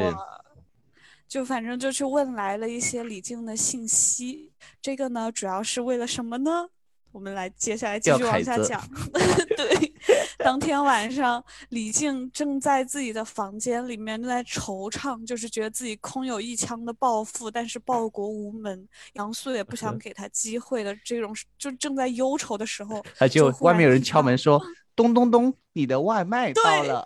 [1.27, 4.53] 就反正就去问来了一些李靖的信息，
[4.83, 6.69] 这个呢，主要是为了什么呢？
[7.13, 8.83] 我们来接下来继续往下讲。
[9.57, 9.93] 对，
[10.39, 24.61] 当天晚上，李靖正在自己的房间里面正在惆怅，就是觉得自己空有一腔的抱负，但是报国无门，杨素也不想给他机会的这种，就正在忧愁的时候，他就外面有人敲门说。
[24.95, 27.01] 咚咚咚，你的外卖到了。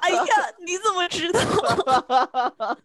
[0.00, 0.24] 哎呀，
[0.66, 2.76] 你怎么知道？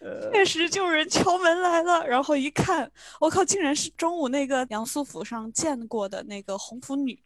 [0.32, 7.18] 确实就有人敲门来了，然后一看，我靠，竟然是中午那个杨素府上见过的那个红拂女。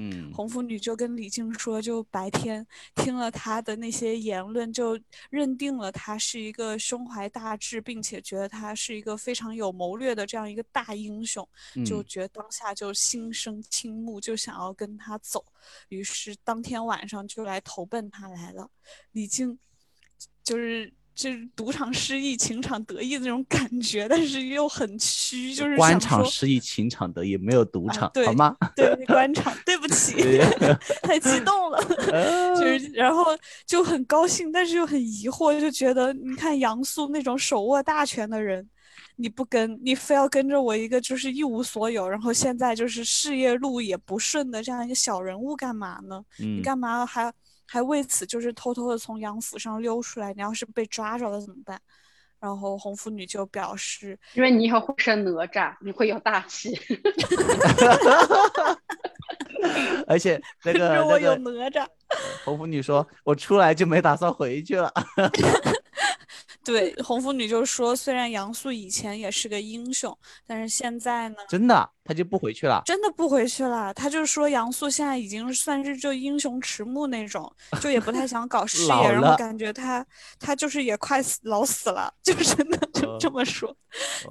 [0.00, 4.96] 嗯，红拂女就跟李靖说，就白天听了他的那些言论，就
[5.28, 11.46] 认定了他是一个胸怀大志，并且觉得他是一个非常有谋略的这样一个大英雄，
[11.84, 15.44] 就觉得当下就心生倾慕，就想要跟他走，
[15.88, 18.70] 于是当天晚上就来投奔他来了。
[19.10, 19.58] 李靖
[20.44, 20.94] 就是。
[21.18, 28.56] 就是赌场失意，情场得意的那种感觉，但是又很虚，就是官场失意，情场得意，没有赌场，好吗？
[28.76, 30.14] 对，官场，对不起，
[31.02, 31.84] 太激动了，
[32.54, 38.64] 就是然后就很高兴，但是又很疑惑，就觉得你看杨素那种手握大权的人，
[39.16, 46.22] 你不跟，你非要跟着我一个就是一无所有，然后现在就是事业路也不顺的这样一个小人物干嘛呢？
[46.38, 47.32] 你干嘛还？
[47.68, 51.78] 还为此就是偷偷的从杨府上溜出来，你要是被抓着了怎么办？
[52.40, 56.78] 然后红拂女就表示，因为你以后会生哪吒，你会有大气。
[60.06, 61.84] 而且那个 我有哪吒。
[62.44, 64.90] 红拂女说：“我出来就没打算回去了。”
[66.64, 71.36] 对，红拂女就说：“虽然杨素以前也是个英雄，但是现在呢？
[71.48, 72.82] 真的，他就不回去了。
[72.84, 73.94] 真的不回去了。
[73.94, 77.50] 他就说杨素现在已经算是就英雄迟暮那种，
[77.80, 80.04] 就也不太想搞事业，然后感觉他
[80.38, 83.74] 他就是也快死老死了，就真的就这么说，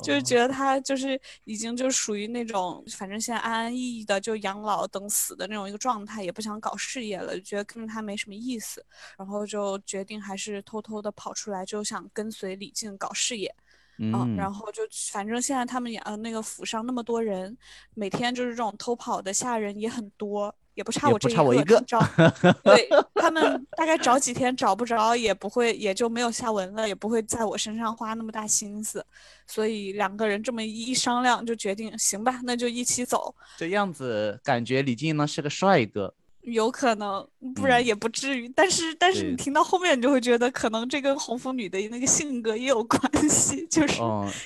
[0.04, 8.86] 就是觉得他就是已经就属于那种反正现在安安逸逸的就养老等死的那种一个状态，也不想搞事业了，就觉得跟着他没什么意思，
[9.18, 13.56] 然后就决定还是偷偷的跑出来，就想跟。”跟随李靖搞事业，
[14.00, 14.82] 嗯，然后就
[15.14, 17.58] 反正现在他们也呃那个府上那么多人，
[17.94, 21.82] 每天就是这种偷跑的下人也很多，也不差我这一个。
[21.88, 22.02] 找
[22.66, 29.06] 对他们大概找几天找不着，也不会也就没有下文了，也不会在我身上花那么大心思，
[29.46, 33.34] 所以两个人这么一商量，就决定行吧，那就一起走。
[33.58, 36.14] 这样子感觉李靖呢是个帅哥。
[36.54, 38.48] 有可能，不然也不至于。
[38.50, 44.02] 但是，但是你听到后面，你就会觉得可能这跟红拂女的那个性格也有关系， 就是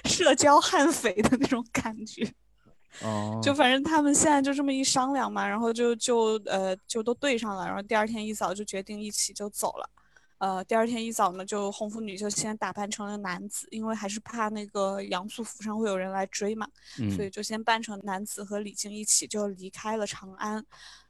[0.05, 2.27] 社交悍匪的那种感觉。
[3.03, 9.89] 哦，就反正他们现在就这么一商量嘛，然后就就呃就都对上了，然后第二天一早就决定一起就走了。
[10.39, 16.67] 呃，第二天一早呢，就红拂女就先打扮成了男子，因为还是怕那个杨素府上会有人来追嘛，
[17.15, 20.65] 所以就先扮成男子和李靖一起就离开了长安。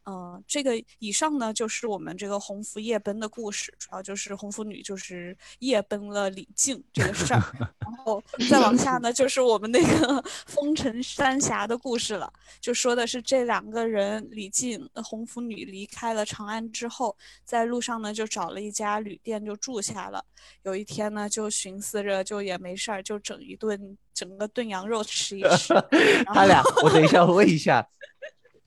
[0.06, 7.42] 嗯，这个以上呢就是我们这个红拂夜奔的故事，主要就是红拂女就是夜奔了李靖 这个事儿，
[7.80, 20.24] 然后再往下呢就是我们那个 风尘三侠的故事了，就说的是这两个人李靖、红拂女离开了长安之后，在路上呢就找了一家旅店就住下了，
[20.64, 25.74] 有一天呢就寻思着就也没事儿，就整一顿整个炖羊肉吃一吃。
[26.34, 27.88] 他俩，我等一下问一下。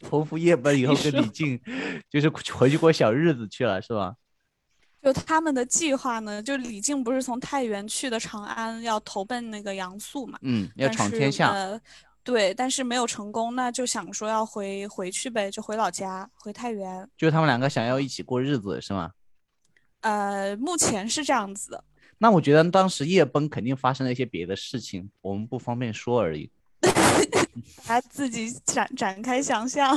[0.09, 1.61] 红拂夜奔以后跟李静，
[2.11, 4.15] 就是回去过小日子去了，是吧？
[5.03, 10.39] 就他们的计划呢，就李靖不是从太原去的长安，要投奔那个杨素嘛？
[10.43, 11.55] 嗯，要闯天下。
[12.23, 17.07] 对，但是没有成功，那就想说要回回去呗，就回老家，回太原。
[17.19, 19.11] 就他们两个想要一起过日子，是吗？
[20.01, 21.85] 呃，目前是这样子的。
[22.17, 26.51] 那我觉得当时夜奔肯定发生了一些别的事情，我们不方便说而已。
[27.87, 29.97] 他自己展展开想象，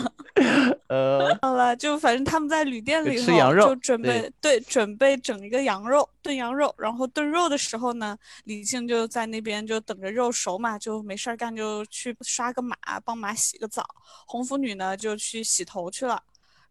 [0.87, 12.75] 呃，好了，就反正他们在旅店里头就准备对准备整一个羊肉炖羊肉，然后炖肉的时候呢，李静就在那边就等着肉熟嘛，就没事儿干就去刷个马，
[13.05, 13.85] 帮马洗个澡。
[14.25, 16.21] 红拂女呢就去洗头去了。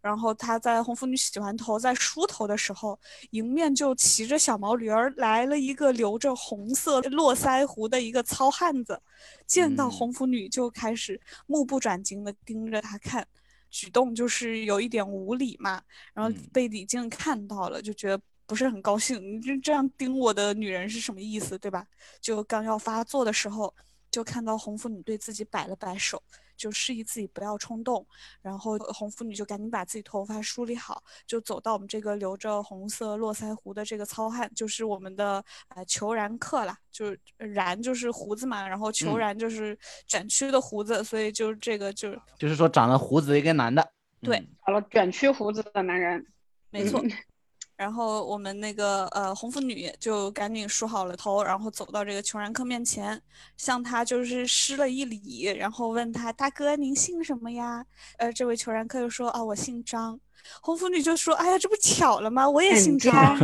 [0.06, 2.96] 然后他在红拂女洗完头，在梳头的时候，
[3.30, 9.02] 迎面就骑着小毛驴儿来了一个留着红色络腮胡的一个糙汉子，
[9.48, 13.26] 见到红拂女就开始目不转睛地盯着她看，
[13.68, 15.82] 举动就是有一点无礼嘛。
[16.14, 21.84] 然后被李靖看到了，就觉得不是很高兴，你这这样盯我的女人是什么意思，对吧？
[22.20, 23.74] 就刚要发作的时候，
[24.08, 26.22] 就看到红拂女对自己摆了摆手。
[26.56, 28.06] 就示意自己不要冲动，
[28.42, 43.86] 然后红拂女就赶紧把自己头发梳理好，就走到我们这个留着红色络腮胡的这个糙汉，就是我们的呃裘然客啦，就是然就是胡子嘛，然后裘然就是卷曲的胡子，所以就是这个就就是说长了胡子的一个男的，
[44.22, 46.26] 对，长了卷曲胡子的男人，
[46.70, 47.02] 没错。
[47.76, 53.20] 然后我们那个呃红拂女就赶紧梳好了头，然后走到这个裘然客面前，
[53.56, 57.84] 向他就是施了一礼，然后问他大哥您姓什么呀？
[58.16, 60.18] 呃，这位裘然客就说啊我姓张。
[60.62, 62.48] 红拂女就说哎呀这不巧了吗？
[62.48, 63.36] 我也姓张。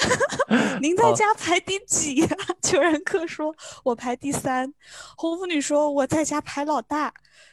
[0.80, 2.28] 您在家排第几呀？
[2.62, 4.72] 裘然客说我排第三。
[5.16, 7.12] 红拂女说我在家排老大。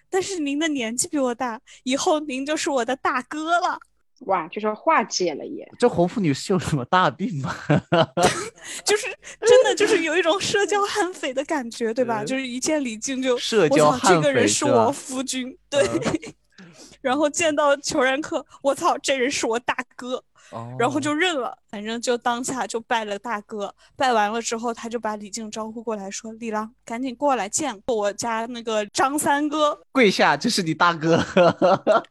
[0.09, 3.77] 但是您的年纪比我大，以后您就是我的大哥了。
[4.22, 5.72] 哇，就是化解了耶！
[5.78, 7.55] 这红妇女是有什么大病吗？
[8.84, 9.05] 就是
[9.39, 12.24] 真的，就是有一种社交悍匪的感觉，对吧？
[12.24, 15.82] 就是一见李靖就，社交悍匪，这个人是我夫君，对。
[16.99, 20.22] 然后见到裘然客，我操，这人是我大哥。
[20.80, 23.74] 然后就认了，反正就当下就拜了大哥。
[23.95, 31.18] 拜完了之后，他就把李靖招呼过来，说：“李郎，赶紧过来见我家那个张三哥， 跪下，这是你大哥。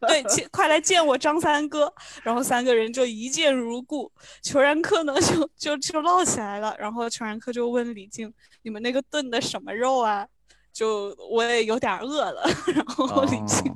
[0.07, 0.23] 对，
[0.53, 4.11] 快来见我张三哥。”然后三个人就一见如故。
[4.43, 6.77] 裘然客呢，就就就唠起来了。
[6.79, 8.33] 然后裘然客就问李靖
[8.63, 10.27] ：“你们那个炖的什么肉啊？”
[10.73, 12.43] 就我也有点饿了。
[12.75, 13.75] 然后李靖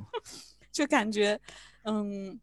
[0.71, 1.39] 就感觉，
[1.85, 2.39] 嗯。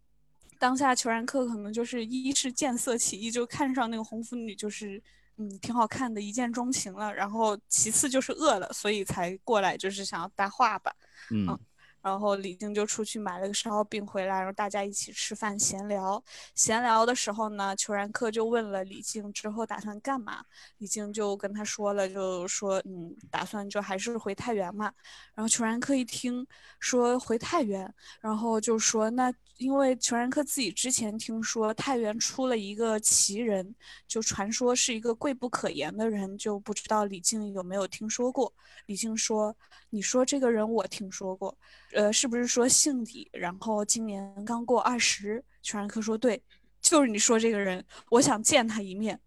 [0.58, 5.02] 当下裘然客可能就是一是见色起意，就看上那个红拂女，就是
[5.36, 7.14] 嗯挺好看的，一见钟情了。
[7.14, 10.92] 然后其次就是饿了，所以才过来，就是想要搭话吧。
[11.30, 11.58] 嗯。
[12.08, 16.22] 然后李静就出去买了个烧饼回来，然后大家一起吃饭闲聊。
[16.54, 20.42] 闲聊的时候呢，裘然客就问了李静之后打算干嘛。
[20.78, 24.90] 李静就跟他说了，就说嗯，打算就还是回太原嘛。
[25.34, 26.46] 然后裘然客一听
[26.80, 33.74] 说回太原，然后就说那因为裘然客自己之前听说太原出了一个奇人，
[34.06, 38.50] 就传说是一个贵不可言的人，就不知道李静有没有听说过。
[38.86, 39.54] 李静说
[39.90, 41.56] ：“你说这个人我听说过。”
[41.98, 43.28] 呃，是不是说姓李？
[43.32, 45.44] 然后今年刚过二十。
[45.62, 46.40] 全然科说：“对，
[46.80, 49.18] 就是你说这个人，我想见他一面。”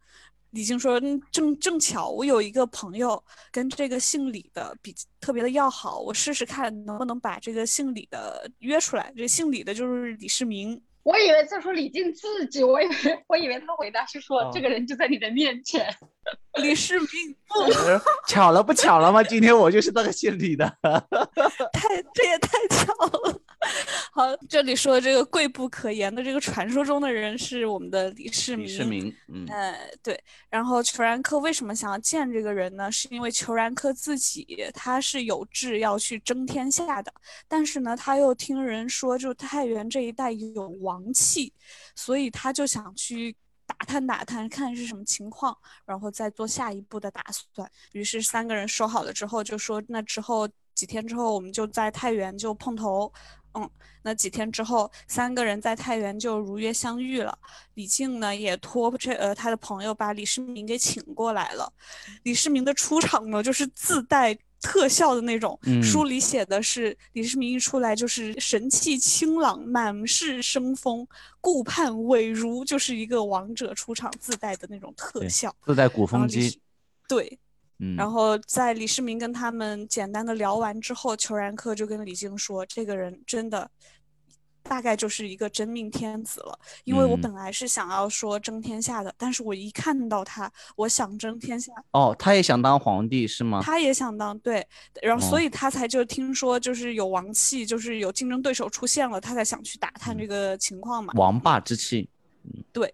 [0.52, 9.14] 李静说：“嗯正正巧，我有一个朋友跟这个姓李的比特别的要好，我试试看能不能把这个姓李的约出来。
[9.18, 15.94] 这姓李的就是李世民。”我以为在说李靖自己，我以为我以为他回答是说这个人就在你的面前。
[16.62, 17.08] 李世民，
[18.28, 19.24] 巧了不巧了吗？
[19.24, 20.66] 今天我就是那个姓李的，
[21.74, 23.42] 太这也太巧了。
[24.12, 28.66] 好，这里说的这个贵不可言的这个传说中的人是我们的李世民。
[28.66, 29.48] 李世民，嗯，
[30.02, 30.20] 对。
[30.50, 32.92] 然后裘然客为什么想要见这个人呢？
[32.92, 37.14] 是因为裘然客自己他是有志要去争天下的，
[37.48, 41.54] 但是呢，他又听人说就太原这一带有王气，
[41.96, 43.36] 所以他就想去。
[43.80, 47.72] 打探打探，看是什么情况，然后再做下一步的打算。
[47.94, 50.46] 于是三个人说好了之后，就说那之后
[50.76, 53.10] 几天之后，我们就在太原就碰头。
[53.54, 53.70] 嗯，
[54.04, 57.38] 那几天之后，三个人在太原就如约相遇了。
[57.76, 61.72] 李靖呢，也托这呃他的朋友把李世民给请过来了。
[62.24, 64.38] 李世民的出场呢，就是自带。
[64.64, 71.08] 特效的那种，书里写的是李世民一出来就是神气清朗，满是生风，
[71.40, 76.62] 顾盼伟如，就是一个王者出场自带的那种特效，自带鼓风机。
[77.08, 77.40] 对，
[77.82, 83.70] 嗯，然后在李世民跟他们简单的聊完之后，裘然客就跟李靖说，这个人真的。
[84.64, 91.74] 大概就是一个真命天子了，因为我本来是想要说争天下的，但是我一看到他，我想争天下。
[91.94, 93.60] 哦，他也想当皇帝是吗？
[93.64, 94.66] 他也想当，对，
[95.02, 101.12] 然后所以他才就听说就是有王气，就是有竞争对手出现了，他才想去打探这个情况嘛。
[101.18, 102.08] 王霸之气，
[102.44, 102.94] 嗯，对。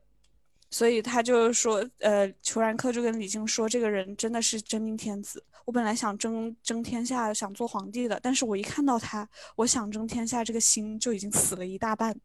[0.78, 5.44] 所以他就说，呃，裘然克就跟李靖说，这个人真的是真命天子。
[5.66, 12.16] 我本来想争争天下，想做皇帝的，但是我一看到他，我想争天下这个心就已经死了一大半，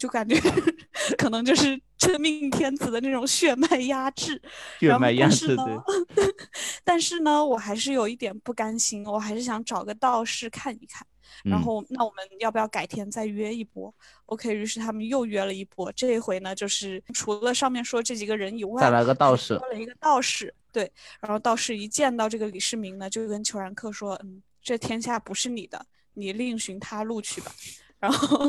[0.00, 0.34] 就感觉
[1.18, 4.40] 可能就是真命天子的那种血脉压制。
[4.80, 6.24] 血脉压制，对。
[6.82, 11.06] 但是呢，我还是有一点不甘心，我还是想找个道士看一看。
[11.44, 13.94] 然后，那我们要不要改天再约一波
[14.26, 15.92] ？OK，于是他们又约了一波。
[15.92, 20.52] 这一回呢，就是除了上面说这几个人以外，再来个道士，多了一个道士。
[20.72, 20.90] 对，
[21.20, 27.52] 然后道士一见到这个李世民呢，就跟裘然客说：“嗯，这天下不是你的，你另寻他路去吧。”
[28.00, 28.48] 然后。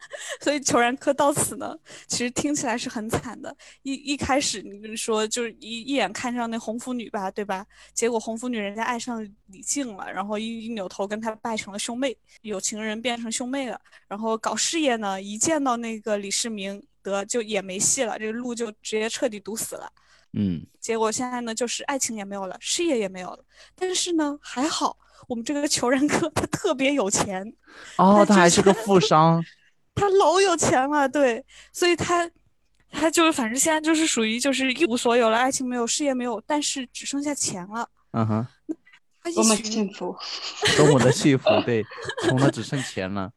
[0.40, 3.54] 所以裘然科到此呢，其实听起来是很惨的。
[3.82, 7.64] 一一开始你说就是一一眼看上那红拂女吧，对吧？
[7.94, 13.80] 结果红拂女人家爱上李靖了，然后一一扭头跟他拜成了兄妹，有情人变成兄妹了。
[14.08, 19.92] 然后搞事业呢，一见到那个李世民，得就也没戏了，这个路就直接彻底堵死了。
[20.32, 23.44] 嗯，结果现在呢，就是爱情也没有了，事业也没有了。
[23.74, 24.96] 但是呢，还好
[25.28, 27.52] 我们这个裘然客他特别有钱
[27.96, 29.44] 哦，他还是个富商。
[29.94, 32.28] 他老有钱了，对，所以他，
[32.90, 37.88] 他就是反正现在就是属于就是一无所有了，爱情没有，事业没有，但是只剩下钱了。
[38.12, 38.46] 嗯哼，
[39.34, 40.16] 多么幸福，
[40.76, 41.84] 多么的幸福， 对，
[42.22, 43.30] 穷的只剩钱了。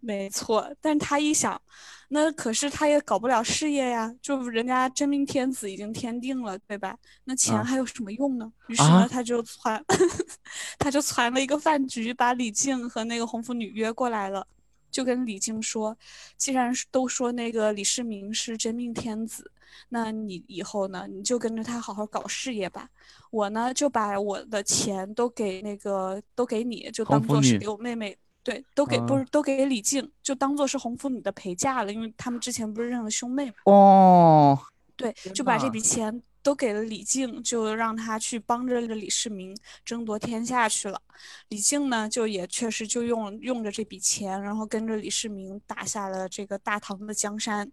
[0.00, 1.60] 没错，但他一想，
[2.08, 6.96] 那可是他也搞不了事业呀，就人家真命天子已经天定了，对吧？
[7.24, 8.50] 那钱还有什么用呢？
[8.68, 9.84] 于是呢，他就传，
[10.78, 14.46] 他就传了一个饭局，把李靖和那个红拂女约过来了，
[14.90, 15.96] 就跟李靖说，
[16.36, 19.50] 既然都说那个李世民是真命天子，
[19.88, 22.88] 那你以后呢，你就跟着他好好搞事业吧。
[23.30, 28.16] 我呢，就把我的钱都给那个都给你，就当做是给我妹妹。
[28.42, 33.54] 对，都给不是都给李靖，就当做是红拂女的陪嫁了，因为他们之前不是认了兄妹嘛。
[33.64, 34.56] 哦，
[34.94, 39.52] 对，就把这笔钱都给了李靖，就让他去帮着这个李世民
[39.84, 41.02] 争夺天下去了。
[41.48, 47.68] 李靖呢，就也确实就用用着这笔钱，然后跟着李世民打下了这个大唐的江山。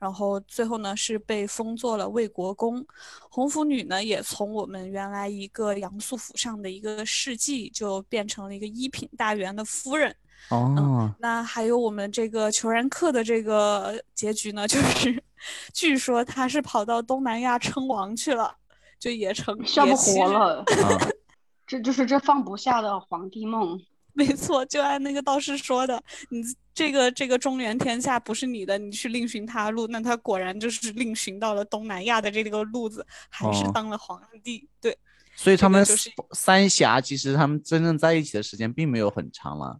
[0.00, 2.84] 然后最后呢，是被封做了魏国公。
[3.30, 10.12] 红拂女呢，也从我们原来一个杨素府上的一个侍妓，就变成了一个一品大员的夫人。
[10.50, 15.22] 哦，那还有我们这个裘然克的这个结局呢，就是
[15.74, 18.54] 据说他是跑到东南亚称王去了，
[18.98, 20.64] 就也成笑不活了。
[21.66, 23.78] 这就是这放不下的皇帝梦。
[24.14, 26.42] 没错，就按那个道士说的，你
[26.74, 29.86] 这个这个中原天下不是你的，你去另寻他路。
[29.86, 34.68] 那他果然就是另寻到了东南亚的这个路子，还是当了皇帝。
[34.80, 34.96] 对，
[35.36, 39.78] 所以他们就是三峡，其实他们真正在一起的时间并没有很长了。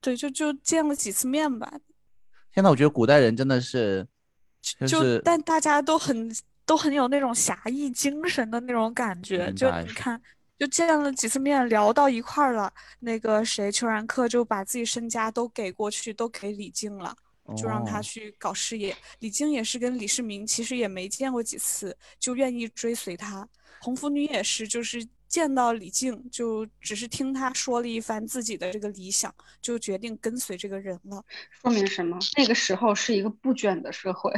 [0.00, 1.72] 对，就就见了几次面吧。
[2.54, 4.06] 现在我觉得古代人真的是，
[4.88, 10.20] 就但大家都很都很有那种侠义精神的那种感觉，就你看。
[10.58, 12.70] 就见了几次面，聊到一块儿了。
[12.98, 17.16] 那个谁，邱然克就把自己身家都给过去，都给李靖了，
[17.56, 18.94] 就让他去搞事业。
[19.20, 23.48] 李靖也是跟李世民其实也没见过几次，就愿意追随他。
[23.80, 29.32] 红拂女也是，就是见到李靖，就只是听他说了一番自己的这个理想，
[29.62, 31.24] 就决定跟随这个人了。
[31.62, 32.18] 说明什么？
[32.36, 34.32] 那个时候是一个不卷的社会。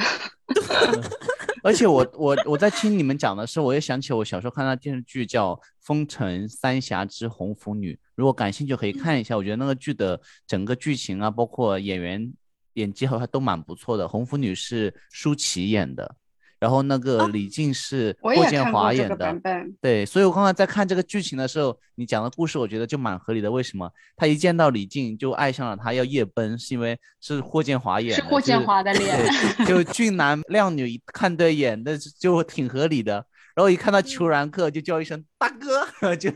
[1.65, 9.35] 而且我我我在听你们讲的时候，我也想起我小时候看的电视剧叫《风尘三侠之红拂女》，如果感兴趣可以看一下。
[9.35, 12.31] 我觉得那个剧的整个剧情啊，包括演员
[12.75, 14.07] 演技和还都蛮不错的。
[14.07, 16.17] 红拂女是舒淇演的。
[16.63, 19.37] 然后那个李靖是霍建华演的，
[19.81, 23.51] 对，所以我刚刚在看这个剧情的时候，你讲的故事我觉得就蛮合理的。
[23.51, 29.29] 为什么他一见到李靖就爱上了他，要夜奔，是因为是霍建华演的，是霍建华的脸，
[29.67, 33.27] 就俊男靓女一看对眼，那就挺合理的。
[33.57, 35.85] 然后一看到裘然克就叫一声大哥，
[36.15, 36.31] 就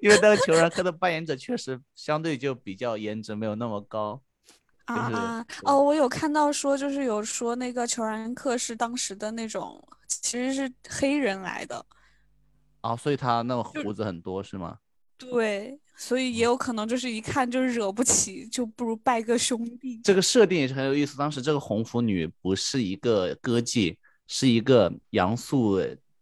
[0.00, 4.22] 因为那个裘然克的扮演者确实相对就比较颜值没有那么高。
[4.88, 5.78] 啊啊哦！
[5.82, 11.84] 我有看到说，就是有说那个裘然克是当时的那种，其实是黑人来的。
[12.80, 14.78] 啊，所以他那个胡子很多是吗？
[15.18, 20.00] 对，所以也有可能就是一看就惹不起，就不如拜个兄弟。
[20.02, 21.18] 这个设定也是很有意思。
[21.18, 23.94] 当时这个红拂女不是一个歌妓，
[24.26, 25.78] 是一个杨素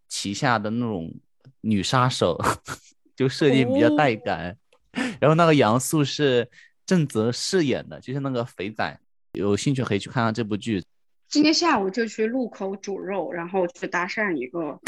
[0.09, 1.15] 旗下的那种
[1.61, 2.37] 女杀手，
[3.15, 4.57] 就设定比较带感。
[5.21, 6.51] 然后那个杨素是。
[6.87, 8.99] 郑则饰演的，就是那个肥仔，
[9.33, 10.83] 有兴趣可以去看看这部剧。
[11.29, 14.79] 今天下午就去路口煮肉，然后去搭讪一个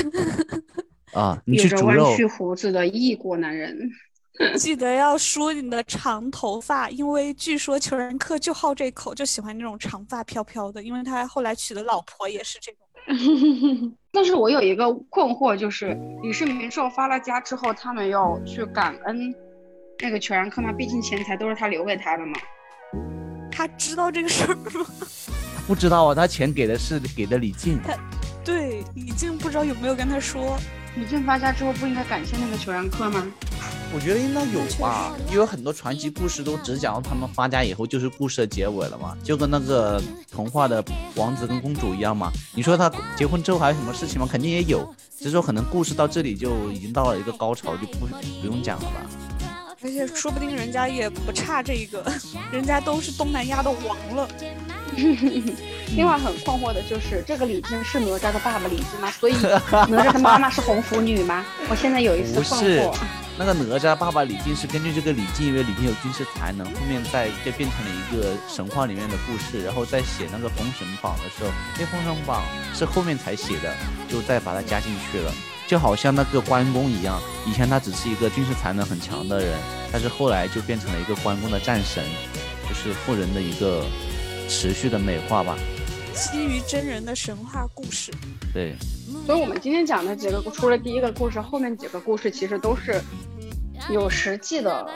[1.12, 2.04] 啊，你去煮肉。
[2.04, 3.76] 弯曲胡子的异国男人，
[4.56, 12.80] 记得要梳你的长头发，因为据说裘然客就好这口，就喜欢那种长发飘飘的，因为他后来娶的老婆也是这种。
[14.12, 19.34] 但是我有一个困惑，就是李世民受发了家之后，他们要去感恩。
[20.00, 20.72] 那个裘然客吗？
[20.72, 22.32] 毕竟钱财都是他留给他的嘛。
[23.50, 24.86] 他知道这个事儿吗？
[25.66, 27.80] 不知道啊，他钱给的是给的李靖。
[27.82, 27.94] 他
[28.44, 30.58] 对李靖不知道有没有跟他说。
[30.96, 33.24] 李靖发家之后不应该感谢那个裘然客吗？
[33.94, 40.82] 我觉得应该有吧，因为很多传奇故事都只讲到他们发家以后就是故事的结尾了嘛，就跟那个童话的
[41.14, 42.32] 王子跟公主一样嘛。
[42.54, 44.26] 你说他结婚之后还有什么事情吗？
[44.30, 49.06] 肯定也有，只是说可能故事到这里就已经到了一个高潮，就不不用讲了吧。
[49.80, 52.04] 而且说不定人家也不差这一个，
[52.50, 54.28] 人家都是东南亚的王了。
[55.94, 59.10] 另外很困惑的就是，这个李靖是哪吒的爸爸李靖吗？
[59.12, 59.34] 所以
[59.70, 61.44] 哪吒的妈妈是红拂女吗？
[61.70, 62.92] 我现在有一丝困惑。
[63.38, 72.42] 那个哪吒爸爸李靖是根据这个李靖，因为李靖有军事才能，后面再就变成了一个神话里面的故事，然后再写那个封神榜的时候，那封神榜
[72.74, 73.72] 是后面才写的，
[74.08, 75.32] 就再把它加进去了。
[75.68, 79.58] 就好像那个关公一样，以前他只是一个军事才能很强的人，
[79.92, 82.02] 但是后来就变成了一个关公的战神，
[82.66, 83.84] 就是后人的一个
[84.48, 85.58] 持续的美化吧。
[86.14, 88.10] 基于真人的神话故事。
[88.52, 88.74] 对。
[89.26, 92.98] 所以我们今天讲的几个，除了第一个故事，后面几个故事其实都是
[93.90, 94.86] 有实际的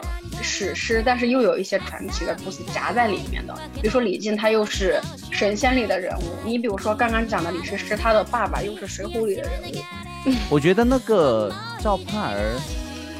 [0.43, 3.55] 史诗，但是又有一些传奇的故事夹在里面的。
[3.75, 5.01] 比如说李靖，他又是
[5.31, 10.35] 神仙里的人物；你比如说刚刚讲的李师师，他的爸爸又是水浒里的人物。
[10.51, 12.55] 我觉得那个赵盼儿，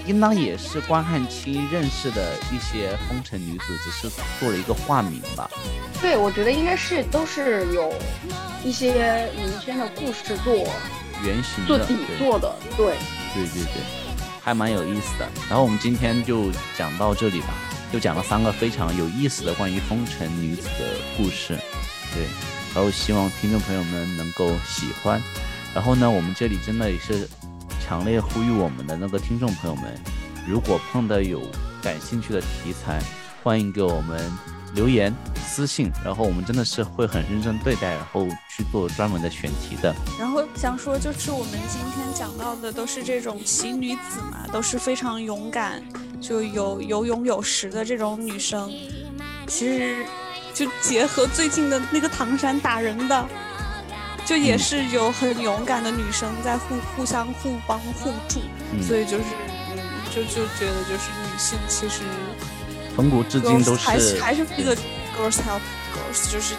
[0.07, 5.51] 应当也是关汉卿认识的一些风尘女子，只是做了一个化名吧。
[6.01, 7.93] 对，我觉得应该是都是有
[8.65, 10.55] 一些民间的故事做
[11.25, 12.55] 原型、做底座的。
[12.77, 12.97] 对，
[13.35, 14.02] 对对对。
[14.43, 17.55] 还蛮有意思的，然后我们今天就讲到这里吧，
[17.93, 21.57] 就讲了三个非常有意思的关于风尘女子的故事，
[22.13, 22.25] 对，
[22.75, 25.23] 然后希望听众朋友们能够喜欢，
[25.73, 27.29] 然后呢，我们这里真的也是
[27.81, 29.95] 强烈呼吁我们的那个听众朋友们，
[30.47, 31.41] 如果碰到有
[31.81, 33.01] 感兴趣的题材，
[33.45, 34.21] 欢迎给我们。
[34.75, 35.15] 留言
[35.47, 39.95] 私信，然后我们真的是会很认真对待，然后去做专门的选题的。
[40.19, 45.83] 然后想说，就是我们今天讲到的都是这种奇女子嘛，都是非常勇敢，
[46.21, 48.73] 就有有勇有实的这种女生。
[49.47, 50.07] 其实，
[50.55, 53.29] 就结合最近的那个唐山打人的，
[54.25, 58.41] 就也是有很勇敢的女生在互互相互帮互助。
[58.81, 59.79] 所以就是，嗯，
[60.15, 62.01] 就就觉得就是女性其实。
[62.95, 64.77] 从古至今都是还是还是一个
[65.17, 65.61] girls help
[65.95, 66.55] girls，就是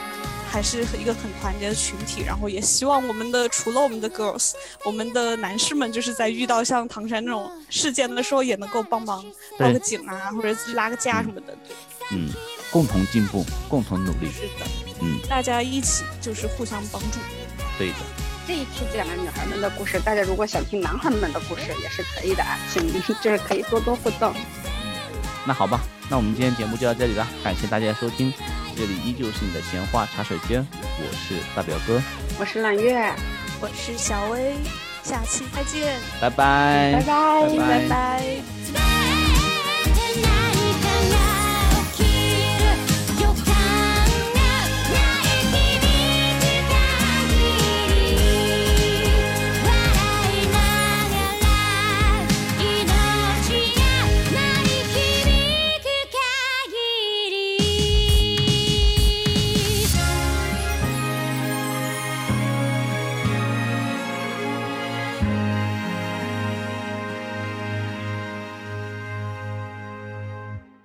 [0.50, 2.24] 还是一个很团结的群体。
[2.26, 4.54] 然后也希望我们的除了我们的 girls，
[4.84, 9.24] 我们的男士们就是在遇到像唐山这种事件的时候，也能够帮忙
[9.60, 11.56] 报个警啊，或者拉个架什么的。
[12.12, 12.30] 嗯，
[12.72, 14.28] 共同进步，共同努力。
[14.32, 14.66] 是的，
[15.02, 17.20] 嗯，大家一起就是互相帮助。
[17.78, 17.96] 对的。
[18.46, 22.92] 这一期讲了女孩们的故事，大家如果想听男孩们的故事也是可以的啊，请
[23.22, 24.34] 就是可以多多互动。
[25.46, 28.34] 那好吧那我们今天节目就到这里了感谢大家收听
[28.76, 32.02] 这里依旧是你的闲话茶水间我是大表哥。
[32.40, 33.14] 我是揽月。
[33.62, 34.56] 我是小薇
[35.04, 35.98] 下期再见。
[36.20, 37.50] 拜拜拜拜。
[37.50, 37.80] 拜拜。
[37.80, 38.44] 拜拜。
[38.74, 38.82] 拜
[40.24, 40.43] 拜。